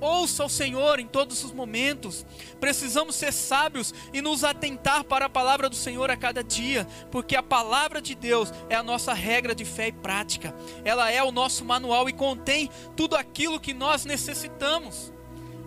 Ouça 0.00 0.44
o 0.44 0.50
Senhor 0.50 1.00
em 1.00 1.06
todos 1.06 1.42
os 1.44 1.50
momentos. 1.50 2.26
Precisamos 2.60 3.14
ser 3.14 3.32
sábios 3.32 3.94
e 4.12 4.20
nos 4.20 4.44
atentar 4.44 5.02
para 5.04 5.26
a 5.26 5.30
palavra 5.30 5.66
do 5.66 5.74
Senhor 5.74 6.10
a 6.10 6.16
cada 6.16 6.44
dia, 6.44 6.86
porque 7.10 7.34
a 7.34 7.42
palavra 7.42 8.02
de 8.02 8.14
Deus 8.14 8.52
é 8.68 8.74
a 8.74 8.82
nossa 8.82 9.14
regra 9.14 9.54
de 9.54 9.64
fé 9.64 9.88
e 9.88 9.92
prática. 9.92 10.54
Ela 10.84 11.10
é 11.10 11.22
o 11.22 11.32
nosso 11.32 11.64
manual 11.64 12.06
e 12.06 12.12
contém 12.12 12.68
tudo 12.94 13.16
aquilo 13.16 13.58
que 13.58 13.72
nós 13.72 14.04
necessitamos. 14.04 15.10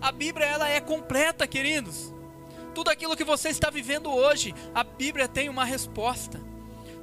A 0.01 0.11
Bíblia 0.11 0.45
ela 0.45 0.69
é 0.69 0.79
completa, 0.79 1.47
queridos. 1.47 2.13
Tudo 2.73 2.89
aquilo 2.89 3.15
que 3.15 3.23
você 3.23 3.49
está 3.49 3.69
vivendo 3.69 4.11
hoje, 4.11 4.53
a 4.73 4.83
Bíblia 4.83 5.27
tem 5.27 5.49
uma 5.49 5.65
resposta 5.65 6.47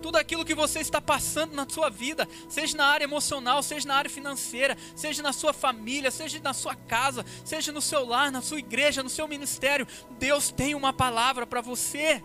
tudo 0.04 0.18
aquilo 0.18 0.44
que 0.44 0.54
você 0.54 0.80
está 0.80 1.00
passando 1.00 1.54
na 1.54 1.66
sua 1.66 1.88
vida, 1.88 2.28
seja 2.46 2.76
na 2.76 2.84
área 2.84 3.04
emocional, 3.04 3.62
seja 3.62 3.88
na 3.88 3.94
área 3.94 4.10
financeira, 4.10 4.76
seja 4.94 5.22
na 5.22 5.32
sua 5.32 5.54
família, 5.54 6.10
seja 6.10 6.38
na 6.40 6.52
sua 6.52 6.74
casa, 6.74 7.24
seja 7.42 7.72
no 7.72 7.80
seu 7.80 8.04
lar, 8.04 8.30
na 8.30 8.42
sua 8.42 8.58
igreja, 8.58 9.02
no 9.02 9.08
seu 9.08 9.26
ministério, 9.26 9.88
Deus 10.18 10.50
tem 10.50 10.74
uma 10.74 10.92
palavra 10.92 11.46
para 11.46 11.62
você. 11.62 12.22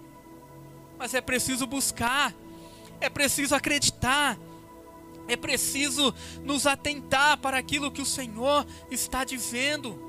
Mas 0.98 1.14
é 1.14 1.22
preciso 1.22 1.66
buscar, 1.66 2.36
é 3.00 3.10
preciso 3.10 3.56
acreditar, 3.56 4.38
é 5.26 5.38
preciso 5.38 6.14
nos 6.44 6.68
atentar 6.68 7.38
para 7.38 7.58
aquilo 7.58 7.94
que 7.94 8.02
o 8.02 8.06
Senhor 8.06 8.68
está 8.92 9.24
dizendo. 9.24 10.09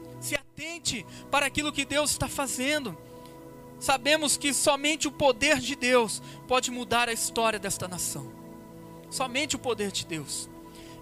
Para 1.31 1.47
aquilo 1.47 1.73
que 1.73 1.85
Deus 1.85 2.11
está 2.11 2.29
fazendo 2.29 2.97
sabemos 3.79 4.37
que 4.37 4.53
somente 4.53 5.09
o 5.09 5.13
poder 5.13 5.59
de 5.59 5.75
Deus 5.75 6.23
pode 6.47 6.71
mudar 6.71 7.09
a 7.09 7.13
história 7.13 7.59
desta 7.59 7.89
nação. 7.89 8.31
Somente 9.11 9.57
o 9.57 9.59
poder 9.59 9.91
de 9.91 10.07
Deus. 10.07 10.49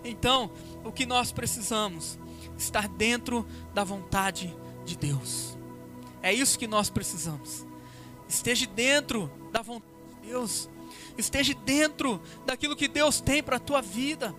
Então, 0.04 0.50
o 0.84 0.92
que 0.92 1.04
nós 1.04 1.32
precisamos? 1.32 2.18
Estar 2.56 2.88
dentro 2.88 3.46
da 3.74 3.82
vontade 3.82 4.56
de 4.84 4.96
Deus. 4.96 5.58
É 6.22 6.32
isso 6.32 6.58
que 6.58 6.68
nós 6.68 6.88
precisamos. 6.88 7.66
Esteja 8.28 8.66
dentro 8.66 9.30
da 9.50 9.60
vontade 9.60 9.92
de 10.22 10.28
Deus. 10.28 10.70
Esteja 11.16 11.54
dentro 11.54 12.22
daquilo 12.46 12.76
que 12.76 12.86
Deus 12.86 13.20
tem 13.20 13.42
para 13.42 13.56
a 13.56 13.60
tua 13.60 13.82
vida 13.82 14.34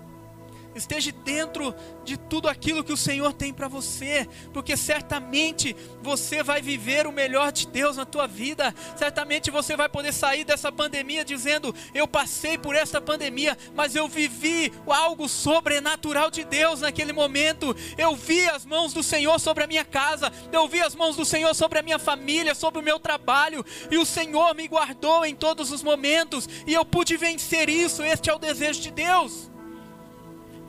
esteja 0.80 1.12
dentro 1.12 1.76
de 2.04 2.18
tudo 2.18 2.48
aquilo 2.48 2.84
que 2.84 2.94
o 2.94 2.98
Senhor 2.98 3.34
tem 3.34 3.54
para 3.54 3.68
você, 3.68 4.28
porque 4.52 4.76
certamente 4.76 5.76
você 6.02 6.42
vai 6.42 6.62
viver 6.62 7.06
o 7.06 7.12
melhor 7.12 7.52
de 7.52 7.68
Deus 7.68 7.98
na 7.98 8.06
tua 8.06 8.28
vida. 8.28 8.74
Certamente 8.96 9.52
você 9.52 9.76
vai 9.76 9.88
poder 9.88 10.14
sair 10.14 10.44
dessa 10.44 10.72
pandemia 10.72 11.24
dizendo: 11.24 11.76
"Eu 11.94 12.08
passei 12.08 12.58
por 12.58 12.76
esta 12.76 13.00
pandemia, 13.00 13.58
mas 13.76 13.96
eu 13.96 14.08
vivi 14.08 14.74
algo 14.88 15.30
sobrenatural 15.30 16.32
de 16.32 16.44
Deus 16.44 16.82
naquele 16.82 17.14
momento. 17.14 17.76
Eu 17.98 18.16
vi 18.16 18.50
as 18.50 18.66
mãos 18.66 18.94
do 18.94 19.04
Senhor 19.04 19.40
sobre 19.40 19.64
a 19.64 19.68
minha 19.68 19.86
casa, 19.86 20.32
eu 20.52 20.68
vi 20.68 20.82
as 20.82 20.96
mãos 20.96 21.16
do 21.16 21.26
Senhor 21.26 21.54
sobre 21.54 21.80
a 21.80 21.84
minha 21.84 22.00
família, 22.00 22.56
sobre 22.56 22.80
o 22.80 22.84
meu 22.84 23.00
trabalho, 23.00 23.66
e 23.92 23.98
o 23.98 24.06
Senhor 24.06 24.56
me 24.56 24.68
guardou 24.68 25.26
em 25.26 25.36
todos 25.36 25.72
os 25.72 25.84
momentos, 25.84 26.48
e 26.66 26.74
eu 26.74 26.86
pude 26.86 27.18
vencer 27.18 27.70
isso. 27.70 28.04
Este 28.04 28.30
é 28.30 28.34
o 28.34 28.40
desejo 28.40 28.82
de 28.82 28.92
Deus." 28.92 29.59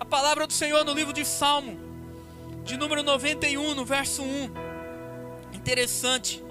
A 0.00 0.04
palavra 0.04 0.46
do 0.46 0.52
Senhor 0.54 0.82
no 0.82 0.94
livro 0.94 1.12
de 1.12 1.26
Salmo, 1.26 1.78
de 2.64 2.78
número 2.78 3.02
91, 3.02 3.74
no 3.74 3.84
verso 3.84 4.22
1. 4.22 4.50
Interessante, 5.52 6.42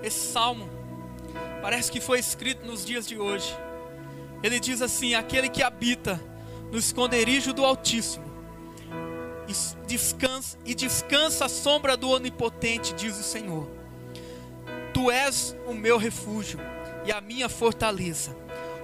esse 0.00 0.32
salmo 0.32 0.70
parece 1.60 1.90
que 1.90 2.00
foi 2.00 2.20
escrito 2.20 2.64
nos 2.64 2.84
dias 2.84 3.04
de 3.04 3.18
hoje. 3.18 3.52
Ele 4.44 4.60
diz 4.60 4.80
assim: 4.80 5.16
Aquele 5.16 5.48
que 5.48 5.60
habita 5.60 6.22
no 6.70 6.78
esconderijo 6.78 7.52
do 7.52 7.64
Altíssimo 7.64 8.32
descansa, 9.88 10.56
e 10.64 10.72
descansa 10.72 11.46
a 11.46 11.48
sombra 11.48 11.96
do 11.96 12.10
Onipotente, 12.10 12.94
diz 12.94 13.18
o 13.18 13.24
Senhor. 13.24 13.68
Tu 14.92 15.10
és 15.10 15.56
o 15.66 15.74
meu 15.74 15.98
refúgio 15.98 16.60
e 17.04 17.10
a 17.10 17.20
minha 17.20 17.48
fortaleza, 17.48 18.36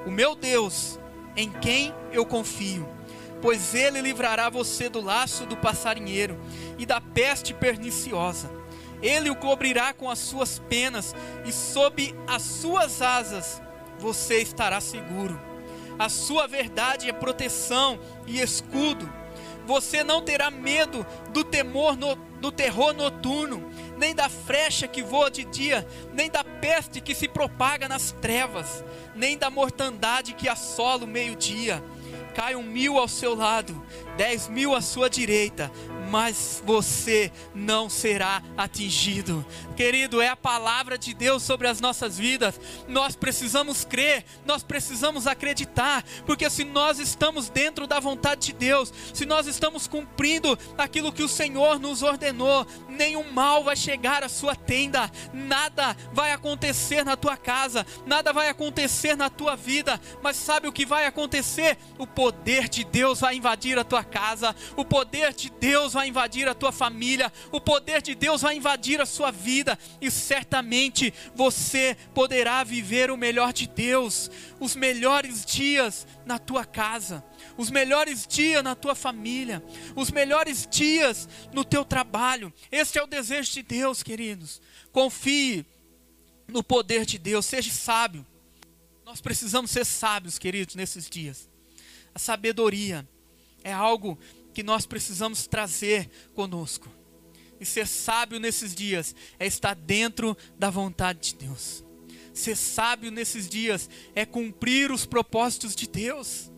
o 0.04 0.10
meu 0.10 0.34
Deus, 0.34 0.98
em 1.36 1.48
quem 1.48 1.94
eu 2.12 2.26
confio 2.26 2.99
pois 3.40 3.74
ele 3.74 4.00
livrará 4.00 4.48
você 4.48 4.88
do 4.88 5.00
laço 5.00 5.46
do 5.46 5.56
passarinheiro 5.56 6.38
e 6.78 6.84
da 6.84 7.00
peste 7.00 7.54
perniciosa. 7.54 8.50
Ele 9.02 9.30
o 9.30 9.36
cobrirá 9.36 9.94
com 9.94 10.10
as 10.10 10.18
suas 10.18 10.58
penas 10.58 11.14
e 11.44 11.52
sob 11.52 12.14
as 12.26 12.42
suas 12.42 13.00
asas 13.00 13.62
você 13.98 14.40
estará 14.42 14.80
seguro. 14.80 15.40
A 15.98 16.08
sua 16.08 16.46
verdade 16.46 17.08
é 17.08 17.12
proteção 17.12 17.98
e 18.26 18.40
escudo. 18.40 19.10
Você 19.66 20.02
não 20.02 20.22
terá 20.22 20.50
medo 20.50 21.06
do 21.32 21.44
temor 21.44 21.96
no, 21.96 22.14
do 22.14 22.50
terror 22.50 22.92
noturno, 22.92 23.70
nem 23.96 24.14
da 24.14 24.28
frecha 24.28 24.88
que 24.88 25.02
voa 25.02 25.30
de 25.30 25.44
dia, 25.44 25.86
nem 26.12 26.30
da 26.30 26.42
peste 26.42 27.00
que 27.00 27.14
se 27.14 27.28
propaga 27.28 27.86
nas 27.86 28.12
trevas, 28.12 28.82
nem 29.14 29.36
da 29.36 29.50
mortandade 29.50 30.32
que 30.32 30.48
assola 30.48 31.04
o 31.04 31.06
meio-dia 31.06 31.82
caiam 32.30 32.62
mil 32.62 32.98
ao 32.98 33.08
seu 33.08 33.34
lado, 33.34 33.80
dez 34.16 34.48
mil 34.48 34.74
à 34.74 34.80
sua 34.80 35.08
direita, 35.08 35.70
mas 36.10 36.60
você 36.66 37.30
não 37.54 37.88
será 37.88 38.42
atingido. 38.56 39.46
Querido, 39.76 40.20
é 40.20 40.28
a 40.28 40.36
palavra 40.36 40.98
de 40.98 41.14
Deus 41.14 41.42
sobre 41.42 41.68
as 41.68 41.80
nossas 41.80 42.18
vidas. 42.18 42.60
Nós 42.88 43.14
precisamos 43.14 43.84
crer, 43.84 44.24
nós 44.44 44.62
precisamos 44.62 45.26
acreditar, 45.26 46.04
porque 46.26 46.50
se 46.50 46.64
nós 46.64 46.98
estamos 46.98 47.48
dentro 47.48 47.86
da 47.86 48.00
vontade 48.00 48.46
de 48.46 48.52
Deus, 48.52 48.92
se 49.14 49.24
nós 49.24 49.46
estamos 49.46 49.86
cumprindo 49.86 50.58
aquilo 50.76 51.12
que 51.12 51.22
o 51.22 51.28
Senhor 51.28 51.78
nos 51.78 52.02
ordenou, 52.02 52.66
nenhum 52.88 53.30
mal 53.32 53.62
vai 53.62 53.76
chegar 53.76 54.24
à 54.24 54.28
sua 54.28 54.56
tenda, 54.56 55.10
nada 55.32 55.96
vai 56.12 56.32
acontecer 56.32 57.04
na 57.04 57.16
tua 57.16 57.36
casa, 57.36 57.86
nada 58.04 58.32
vai 58.32 58.48
acontecer 58.48 59.16
na 59.16 59.30
tua 59.30 59.54
vida, 59.54 60.00
mas 60.22 60.36
sabe 60.36 60.66
o 60.66 60.72
que 60.72 60.84
vai 60.84 61.06
acontecer? 61.06 61.78
O 61.98 62.06
poder 62.06 62.68
de 62.68 62.82
Deus 62.84 63.20
vai 63.20 63.36
invadir 63.36 63.78
a 63.78 63.84
tua 63.84 64.02
casa, 64.02 64.54
o 64.76 64.84
poder 64.84 65.32
de 65.32 65.50
Deus 65.50 65.92
vai 65.92 65.99
invadir 66.06 66.48
a 66.48 66.54
tua 66.54 66.72
família, 66.72 67.32
o 67.50 67.60
poder 67.60 68.02
de 68.02 68.14
Deus 68.14 68.42
vai 68.42 68.56
invadir 68.56 69.00
a 69.00 69.06
sua 69.06 69.30
vida 69.30 69.78
e 70.00 70.10
certamente 70.10 71.12
você 71.34 71.96
poderá 72.14 72.62
viver 72.64 73.10
o 73.10 73.16
melhor 73.16 73.52
de 73.52 73.66
Deus, 73.66 74.30
os 74.58 74.74
melhores 74.76 75.44
dias 75.44 76.06
na 76.24 76.38
tua 76.38 76.64
casa, 76.64 77.24
os 77.56 77.70
melhores 77.70 78.26
dias 78.26 78.62
na 78.62 78.74
tua 78.74 78.94
família, 78.94 79.62
os 79.96 80.10
melhores 80.10 80.66
dias 80.70 81.28
no 81.52 81.64
teu 81.64 81.84
trabalho. 81.84 82.52
Este 82.70 82.98
é 82.98 83.02
o 83.02 83.06
desejo 83.06 83.52
de 83.52 83.62
Deus, 83.62 84.02
queridos. 84.02 84.60
Confie 84.92 85.64
no 86.48 86.62
poder 86.62 87.06
de 87.06 87.18
Deus, 87.18 87.46
seja 87.46 87.72
sábio. 87.72 88.26
Nós 89.04 89.20
precisamos 89.20 89.70
ser 89.70 89.84
sábios, 89.84 90.38
queridos, 90.38 90.74
nesses 90.74 91.08
dias. 91.08 91.48
A 92.14 92.18
sabedoria 92.18 93.08
é 93.62 93.72
algo 93.72 94.18
que 94.60 94.62
nós 94.62 94.84
precisamos 94.84 95.46
trazer 95.46 96.10
conosco. 96.34 96.86
E 97.58 97.64
ser 97.64 97.86
sábio 97.86 98.38
nesses 98.38 98.74
dias 98.74 99.14
é 99.38 99.46
estar 99.46 99.74
dentro 99.74 100.36
da 100.58 100.68
vontade 100.68 101.30
de 101.30 101.46
Deus. 101.46 101.82
Ser 102.34 102.54
sábio 102.54 103.10
nesses 103.10 103.48
dias 103.48 103.88
é 104.14 104.26
cumprir 104.26 104.92
os 104.92 105.06
propósitos 105.06 105.74
de 105.74 105.88
Deus. 105.88 106.52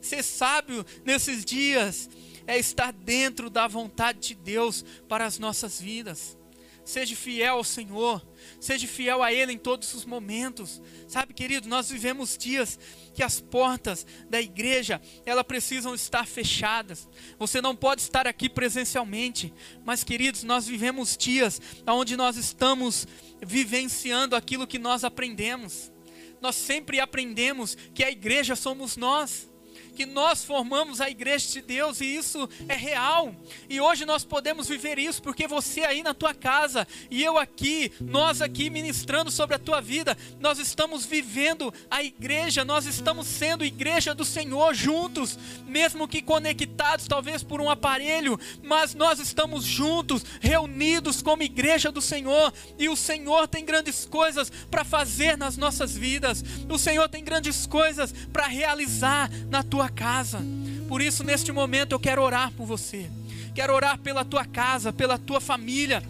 Ser 0.00 0.22
sábio 0.22 0.86
nesses 1.04 1.44
dias 1.44 2.08
é 2.46 2.56
estar 2.56 2.92
dentro 2.92 3.50
da 3.50 3.66
vontade 3.66 4.28
de 4.28 4.34
Deus 4.36 4.84
para 5.08 5.26
as 5.26 5.36
nossas 5.36 5.80
vidas. 5.80 6.38
Seja 6.84 7.14
fiel 7.14 7.56
ao 7.56 7.64
Senhor, 7.64 8.26
seja 8.58 8.86
fiel 8.86 9.22
a 9.22 9.32
Ele 9.32 9.52
em 9.52 9.58
todos 9.58 9.92
os 9.94 10.04
momentos. 10.04 10.80
Sabe, 11.06 11.34
querido, 11.34 11.68
nós 11.68 11.90
vivemos 11.90 12.36
dias 12.36 12.78
que 13.14 13.22
as 13.22 13.40
portas 13.40 14.06
da 14.28 14.40
igreja, 14.40 15.00
elas 15.26 15.44
precisam 15.44 15.94
estar 15.94 16.26
fechadas. 16.26 17.08
Você 17.38 17.60
não 17.60 17.76
pode 17.76 18.00
estar 18.00 18.26
aqui 18.26 18.48
presencialmente, 18.48 19.52
mas 19.84 20.02
queridos, 20.02 20.42
nós 20.42 20.66
vivemos 20.66 21.16
dias 21.16 21.60
onde 21.86 22.16
nós 22.16 22.36
estamos 22.36 23.06
vivenciando 23.44 24.34
aquilo 24.34 24.66
que 24.66 24.78
nós 24.78 25.04
aprendemos. 25.04 25.92
Nós 26.40 26.56
sempre 26.56 27.00
aprendemos 27.00 27.76
que 27.92 28.02
a 28.02 28.10
igreja 28.10 28.56
somos 28.56 28.96
nós 28.96 29.49
que 29.90 30.06
nós 30.06 30.44
formamos 30.44 31.00
a 31.00 31.10
igreja 31.10 31.48
de 31.52 31.60
Deus 31.60 32.00
e 32.00 32.06
isso 32.06 32.48
é 32.68 32.74
real. 32.74 33.34
E 33.68 33.80
hoje 33.80 34.04
nós 34.04 34.24
podemos 34.24 34.68
viver 34.68 34.98
isso 34.98 35.22
porque 35.22 35.46
você 35.46 35.82
aí 35.82 36.02
na 36.02 36.14
tua 36.14 36.34
casa 36.34 36.86
e 37.10 37.22
eu 37.22 37.38
aqui, 37.38 37.92
nós 38.00 38.40
aqui 38.40 38.70
ministrando 38.70 39.30
sobre 39.30 39.56
a 39.56 39.58
tua 39.58 39.80
vida, 39.80 40.16
nós 40.38 40.58
estamos 40.58 41.04
vivendo 41.04 41.72
a 41.90 42.02
igreja, 42.02 42.64
nós 42.64 42.86
estamos 42.86 43.26
sendo 43.26 43.64
igreja 43.64 44.14
do 44.14 44.24
Senhor 44.24 44.74
juntos, 44.74 45.38
mesmo 45.66 46.08
que 46.08 46.22
conectados 46.22 47.06
talvez 47.06 47.42
por 47.42 47.60
um 47.60 47.70
aparelho, 47.70 48.38
mas 48.62 48.94
nós 48.94 49.18
estamos 49.18 49.64
juntos, 49.64 50.24
reunidos 50.40 51.20
como 51.22 51.42
igreja 51.42 51.90
do 51.90 52.00
Senhor, 52.00 52.52
e 52.78 52.88
o 52.88 52.96
Senhor 52.96 53.46
tem 53.48 53.64
grandes 53.64 54.04
coisas 54.04 54.50
para 54.70 54.84
fazer 54.84 55.36
nas 55.36 55.56
nossas 55.56 55.96
vidas. 55.96 56.42
O 56.68 56.78
Senhor 56.78 57.08
tem 57.08 57.22
grandes 57.22 57.66
coisas 57.66 58.12
para 58.32 58.46
realizar 58.46 59.30
na 59.48 59.62
tua 59.62 59.88
casa. 59.90 60.40
Por 60.88 61.00
isso, 61.02 61.24
neste 61.24 61.52
momento, 61.52 61.92
eu 61.92 62.00
quero 62.00 62.22
orar 62.22 62.52
por 62.52 62.66
você. 62.66 63.10
Quero 63.54 63.74
orar 63.74 63.98
pela 63.98 64.24
tua 64.24 64.44
casa, 64.44 64.92
pela 64.92 65.18
tua 65.18 65.40
família. 65.40 66.02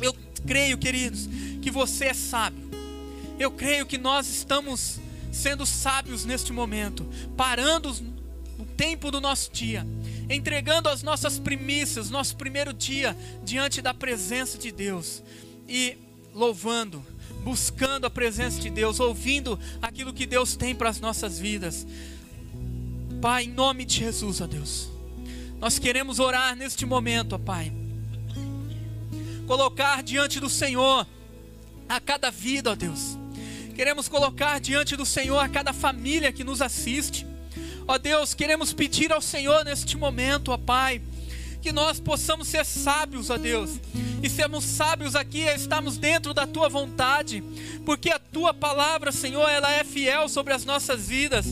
Eu 0.00 0.14
creio, 0.46 0.78
queridos, 0.78 1.28
que 1.60 1.70
você 1.70 2.06
é 2.06 2.14
sábio. 2.14 2.70
Eu 3.38 3.50
creio 3.50 3.86
que 3.86 3.98
nós 3.98 4.28
estamos 4.28 5.00
sendo 5.32 5.64
sábios 5.64 6.24
neste 6.24 6.52
momento, 6.52 7.06
parando 7.36 7.90
o 8.58 8.64
tempo 8.64 9.10
do 9.10 9.20
nosso 9.20 9.50
dia, 9.50 9.86
entregando 10.28 10.88
as 10.88 11.02
nossas 11.02 11.38
primícias, 11.38 12.10
nosso 12.10 12.36
primeiro 12.36 12.72
dia 12.72 13.16
diante 13.42 13.80
da 13.80 13.94
presença 13.94 14.58
de 14.58 14.70
Deus 14.70 15.22
e 15.66 15.96
louvando, 16.34 17.04
buscando 17.42 18.06
a 18.06 18.10
presença 18.10 18.60
de 18.60 18.70
Deus, 18.70 19.00
ouvindo 19.00 19.58
aquilo 19.80 20.12
que 20.12 20.26
Deus 20.26 20.54
tem 20.54 20.74
para 20.74 20.90
as 20.90 21.00
nossas 21.00 21.38
vidas. 21.38 21.86
Pai, 23.22 23.44
em 23.44 23.52
nome 23.52 23.84
de 23.84 24.00
Jesus, 24.00 24.40
ó 24.40 24.48
Deus, 24.48 24.88
nós 25.60 25.78
queremos 25.78 26.18
orar 26.18 26.56
neste 26.56 26.84
momento, 26.84 27.36
ó 27.36 27.38
Pai, 27.38 27.72
colocar 29.46 30.02
diante 30.02 30.40
do 30.40 30.50
Senhor 30.50 31.06
a 31.88 32.00
cada 32.00 32.32
vida, 32.32 32.72
ó 32.72 32.74
Deus, 32.74 33.16
queremos 33.76 34.08
colocar 34.08 34.58
diante 34.60 34.96
do 34.96 35.06
Senhor 35.06 35.38
a 35.38 35.48
cada 35.48 35.72
família 35.72 36.32
que 36.32 36.42
nos 36.42 36.60
assiste, 36.60 37.24
ó 37.86 37.96
Deus, 37.96 38.34
queremos 38.34 38.72
pedir 38.72 39.12
ao 39.12 39.20
Senhor 39.20 39.64
neste 39.64 39.96
momento, 39.96 40.50
ó 40.50 40.58
Pai, 40.58 41.00
que 41.62 41.70
nós 41.70 42.00
possamos 42.00 42.48
ser 42.48 42.66
sábios, 42.66 43.30
ó 43.30 43.38
Deus, 43.38 43.78
e 44.20 44.28
sermos 44.28 44.64
sábios 44.64 45.14
aqui, 45.14 45.42
estamos 45.42 45.96
dentro 45.96 46.34
da 46.34 46.44
tua 46.44 46.68
vontade, 46.68 47.40
porque 47.86 48.10
a 48.10 48.18
tua 48.18 48.52
palavra, 48.52 49.12
Senhor, 49.12 49.48
ela 49.48 49.70
é 49.70 49.84
fiel 49.84 50.28
sobre 50.28 50.52
as 50.52 50.64
nossas 50.64 51.06
vidas. 51.06 51.46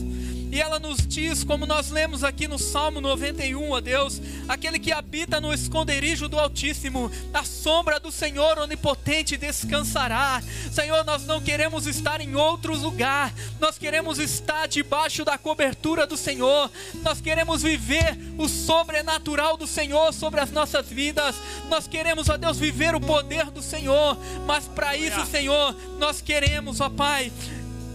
E 0.51 0.59
ela 0.59 0.79
nos 0.79 1.07
diz, 1.07 1.45
como 1.45 1.65
nós 1.65 1.89
lemos 1.91 2.25
aqui 2.25 2.45
no 2.45 2.59
Salmo 2.59 2.99
91, 2.99 3.71
ó 3.71 3.79
Deus, 3.79 4.21
aquele 4.49 4.79
que 4.79 4.91
habita 4.91 5.39
no 5.39 5.53
esconderijo 5.53 6.27
do 6.27 6.37
Altíssimo, 6.37 7.09
a 7.33 7.45
sombra 7.45 8.01
do 8.01 8.11
Senhor 8.11 8.59
onipotente 8.59 9.37
descansará. 9.37 10.43
Senhor, 10.69 11.05
nós 11.05 11.25
não 11.25 11.39
queremos 11.39 11.87
estar 11.87 12.19
em 12.19 12.35
outro 12.35 12.75
lugar, 12.77 13.33
nós 13.61 13.77
queremos 13.77 14.19
estar 14.19 14.67
debaixo 14.67 15.23
da 15.23 15.37
cobertura 15.37 16.05
do 16.05 16.17
Senhor, 16.17 16.69
nós 17.01 17.21
queremos 17.21 17.63
viver 17.63 18.17
o 18.37 18.49
sobrenatural 18.49 19.55
do 19.55 19.65
Senhor 19.65 20.13
sobre 20.13 20.41
as 20.41 20.51
nossas 20.51 20.87
vidas, 20.89 21.35
nós 21.69 21.87
queremos, 21.87 22.27
ó 22.27 22.35
Deus, 22.35 22.59
viver 22.59 22.93
o 22.93 22.99
poder 22.99 23.45
do 23.51 23.61
Senhor, 23.61 24.17
mas 24.45 24.67
para 24.67 24.97
isso, 24.97 25.25
Senhor, 25.27 25.73
nós 25.97 26.19
queremos, 26.19 26.81
ó 26.81 26.89
Pai, 26.89 27.31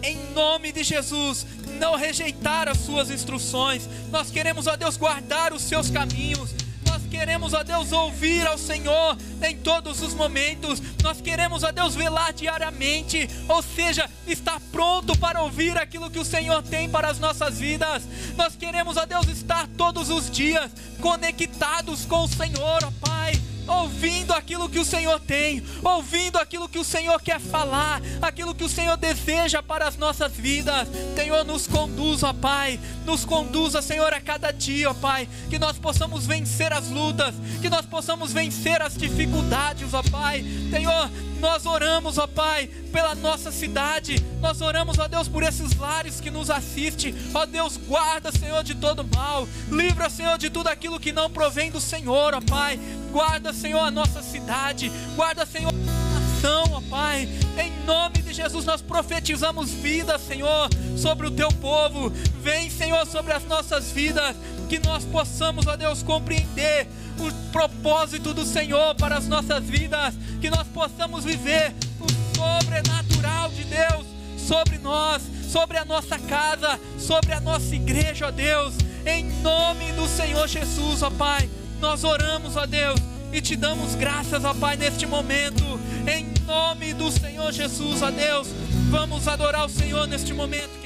em 0.06 0.32
nome 0.32 0.70
de 0.70 0.84
Jesus, 0.84 1.44
não 1.80 1.96
rejeitar 1.96 2.68
as 2.68 2.78
suas 2.78 3.10
instruções. 3.10 3.88
Nós 4.10 4.30
queremos, 4.30 4.68
ó 4.68 4.76
Deus, 4.76 4.96
guardar 4.96 5.52
os 5.52 5.62
seus 5.62 5.90
caminhos. 5.90 6.54
Nós 6.86 7.02
queremos, 7.10 7.52
ó 7.52 7.64
Deus, 7.64 7.90
ouvir 7.90 8.46
ao 8.46 8.56
Senhor 8.56 9.18
em 9.42 9.56
todos 9.56 10.00
os 10.00 10.14
momentos. 10.14 10.80
Nós 11.02 11.20
queremos, 11.20 11.64
ó 11.64 11.72
Deus, 11.72 11.96
velar 11.96 12.32
diariamente, 12.32 13.28
ou 13.48 13.60
seja, 13.60 14.08
estar 14.28 14.60
pronto 14.70 15.18
para 15.18 15.42
ouvir 15.42 15.76
aquilo 15.76 16.10
que 16.10 16.20
o 16.20 16.24
Senhor 16.24 16.62
tem 16.62 16.88
para 16.88 17.08
as 17.08 17.18
nossas 17.18 17.58
vidas. 17.58 18.04
Nós 18.36 18.54
queremos, 18.54 18.96
ó 18.96 19.04
Deus, 19.04 19.26
estar 19.26 19.66
todos 19.76 20.08
os 20.08 20.30
dias 20.30 20.70
conectados 21.00 22.04
com 22.04 22.22
o 22.22 22.28
Senhor, 22.28 22.84
ó 22.84 22.92
Pai 23.04 23.34
ouvindo 23.66 24.32
aquilo 24.32 24.68
que 24.68 24.78
o 24.78 24.84
Senhor 24.84 25.20
tem, 25.20 25.62
ouvindo 25.82 26.38
aquilo 26.38 26.68
que 26.68 26.78
o 26.78 26.84
Senhor 26.84 27.20
quer 27.20 27.40
falar, 27.40 28.00
aquilo 28.22 28.54
que 28.54 28.64
o 28.64 28.68
Senhor 28.68 28.96
deseja 28.96 29.62
para 29.62 29.86
as 29.86 29.96
nossas 29.96 30.32
vidas. 30.32 30.88
Senhor, 31.14 31.44
nos 31.44 31.66
conduza, 31.66 32.32
Pai, 32.32 32.78
nos 33.04 33.24
conduza, 33.24 33.82
Senhor, 33.82 34.12
a 34.12 34.20
cada 34.20 34.50
dia, 34.50 34.92
Pai, 34.94 35.28
que 35.50 35.58
nós 35.58 35.78
possamos 35.78 36.26
vencer 36.26 36.72
as 36.72 36.88
lutas, 36.88 37.34
que 37.60 37.68
nós 37.68 37.86
possamos 37.86 38.32
vencer 38.32 38.80
as 38.82 38.96
dificuldades, 38.96 39.92
ó 39.92 40.02
Pai. 40.02 40.44
Senhor, 40.70 41.10
nós 41.36 41.66
oramos, 41.66 42.18
ó 42.18 42.26
Pai, 42.26 42.68
pela 42.92 43.14
nossa 43.14 43.50
cidade. 43.50 44.24
Nós 44.40 44.60
oramos, 44.60 44.98
ó 44.98 45.08
Deus, 45.08 45.28
por 45.28 45.42
esses 45.42 45.76
lares 45.76 46.20
que 46.20 46.30
nos 46.30 46.50
assistem. 46.50 47.14
Ó 47.34 47.46
Deus, 47.46 47.76
guarda, 47.76 48.32
Senhor, 48.32 48.62
de 48.62 48.74
todo 48.74 49.06
mal. 49.14 49.48
Livra, 49.70 50.08
Senhor, 50.08 50.38
de 50.38 50.50
tudo 50.50 50.68
aquilo 50.68 51.00
que 51.00 51.12
não 51.12 51.30
provém 51.30 51.70
do 51.70 51.80
Senhor, 51.80 52.34
ó 52.34 52.40
Pai. 52.40 52.78
Guarda, 53.12 53.52
Senhor, 53.52 53.80
a 53.80 53.90
nossa 53.90 54.22
cidade. 54.22 54.90
Guarda, 55.14 55.46
Senhor, 55.46 55.72
a 55.72 56.20
nação, 56.20 56.64
ó 56.72 56.80
Pai. 56.88 57.28
Em 57.58 57.84
nome 57.84 58.18
de 58.18 58.32
Jesus, 58.32 58.64
nós 58.64 58.82
profetizamos 58.82 59.70
vida, 59.70 60.18
Senhor, 60.18 60.68
sobre 60.96 61.26
o 61.26 61.30
teu 61.30 61.48
povo. 61.48 62.10
Vem, 62.42 62.70
Senhor, 62.70 63.06
sobre 63.06 63.32
as 63.32 63.44
nossas 63.44 63.90
vidas. 63.90 64.36
Que 64.68 64.78
nós 64.80 65.04
possamos, 65.04 65.66
ó 65.66 65.76
Deus, 65.76 66.02
compreender 66.02 66.88
o 67.18 67.32
propósito 67.50 68.34
do 68.34 68.44
Senhor 68.44 68.94
para 68.94 69.16
as 69.16 69.26
nossas 69.26 69.64
vidas, 69.64 70.14
que 70.40 70.50
nós 70.50 70.66
possamos 70.68 71.24
viver 71.24 71.74
o 72.00 72.36
sobrenatural 72.36 73.50
de 73.50 73.64
Deus 73.64 74.06
sobre 74.38 74.78
nós, 74.78 75.22
sobre 75.50 75.78
a 75.78 75.84
nossa 75.84 76.18
casa, 76.18 76.78
sobre 76.98 77.32
a 77.32 77.40
nossa 77.40 77.74
igreja, 77.74 78.28
ó 78.28 78.30
Deus, 78.30 78.74
em 79.04 79.24
nome 79.42 79.92
do 79.92 80.06
Senhor 80.08 80.46
Jesus, 80.46 81.02
ó 81.02 81.10
Pai. 81.10 81.48
Nós 81.80 82.04
oramos, 82.04 82.56
ó 82.56 82.66
Deus, 82.66 83.00
e 83.32 83.40
te 83.40 83.56
damos 83.56 83.94
graças, 83.94 84.44
ó 84.44 84.54
Pai, 84.54 84.76
neste 84.76 85.06
momento, 85.06 85.64
em 86.06 86.26
nome 86.46 86.94
do 86.94 87.10
Senhor 87.10 87.52
Jesus, 87.52 88.02
ó 88.02 88.10
Deus. 88.10 88.48
Vamos 88.90 89.26
adorar 89.26 89.66
o 89.66 89.68
Senhor 89.68 90.06
neste 90.06 90.32
momento. 90.32 90.76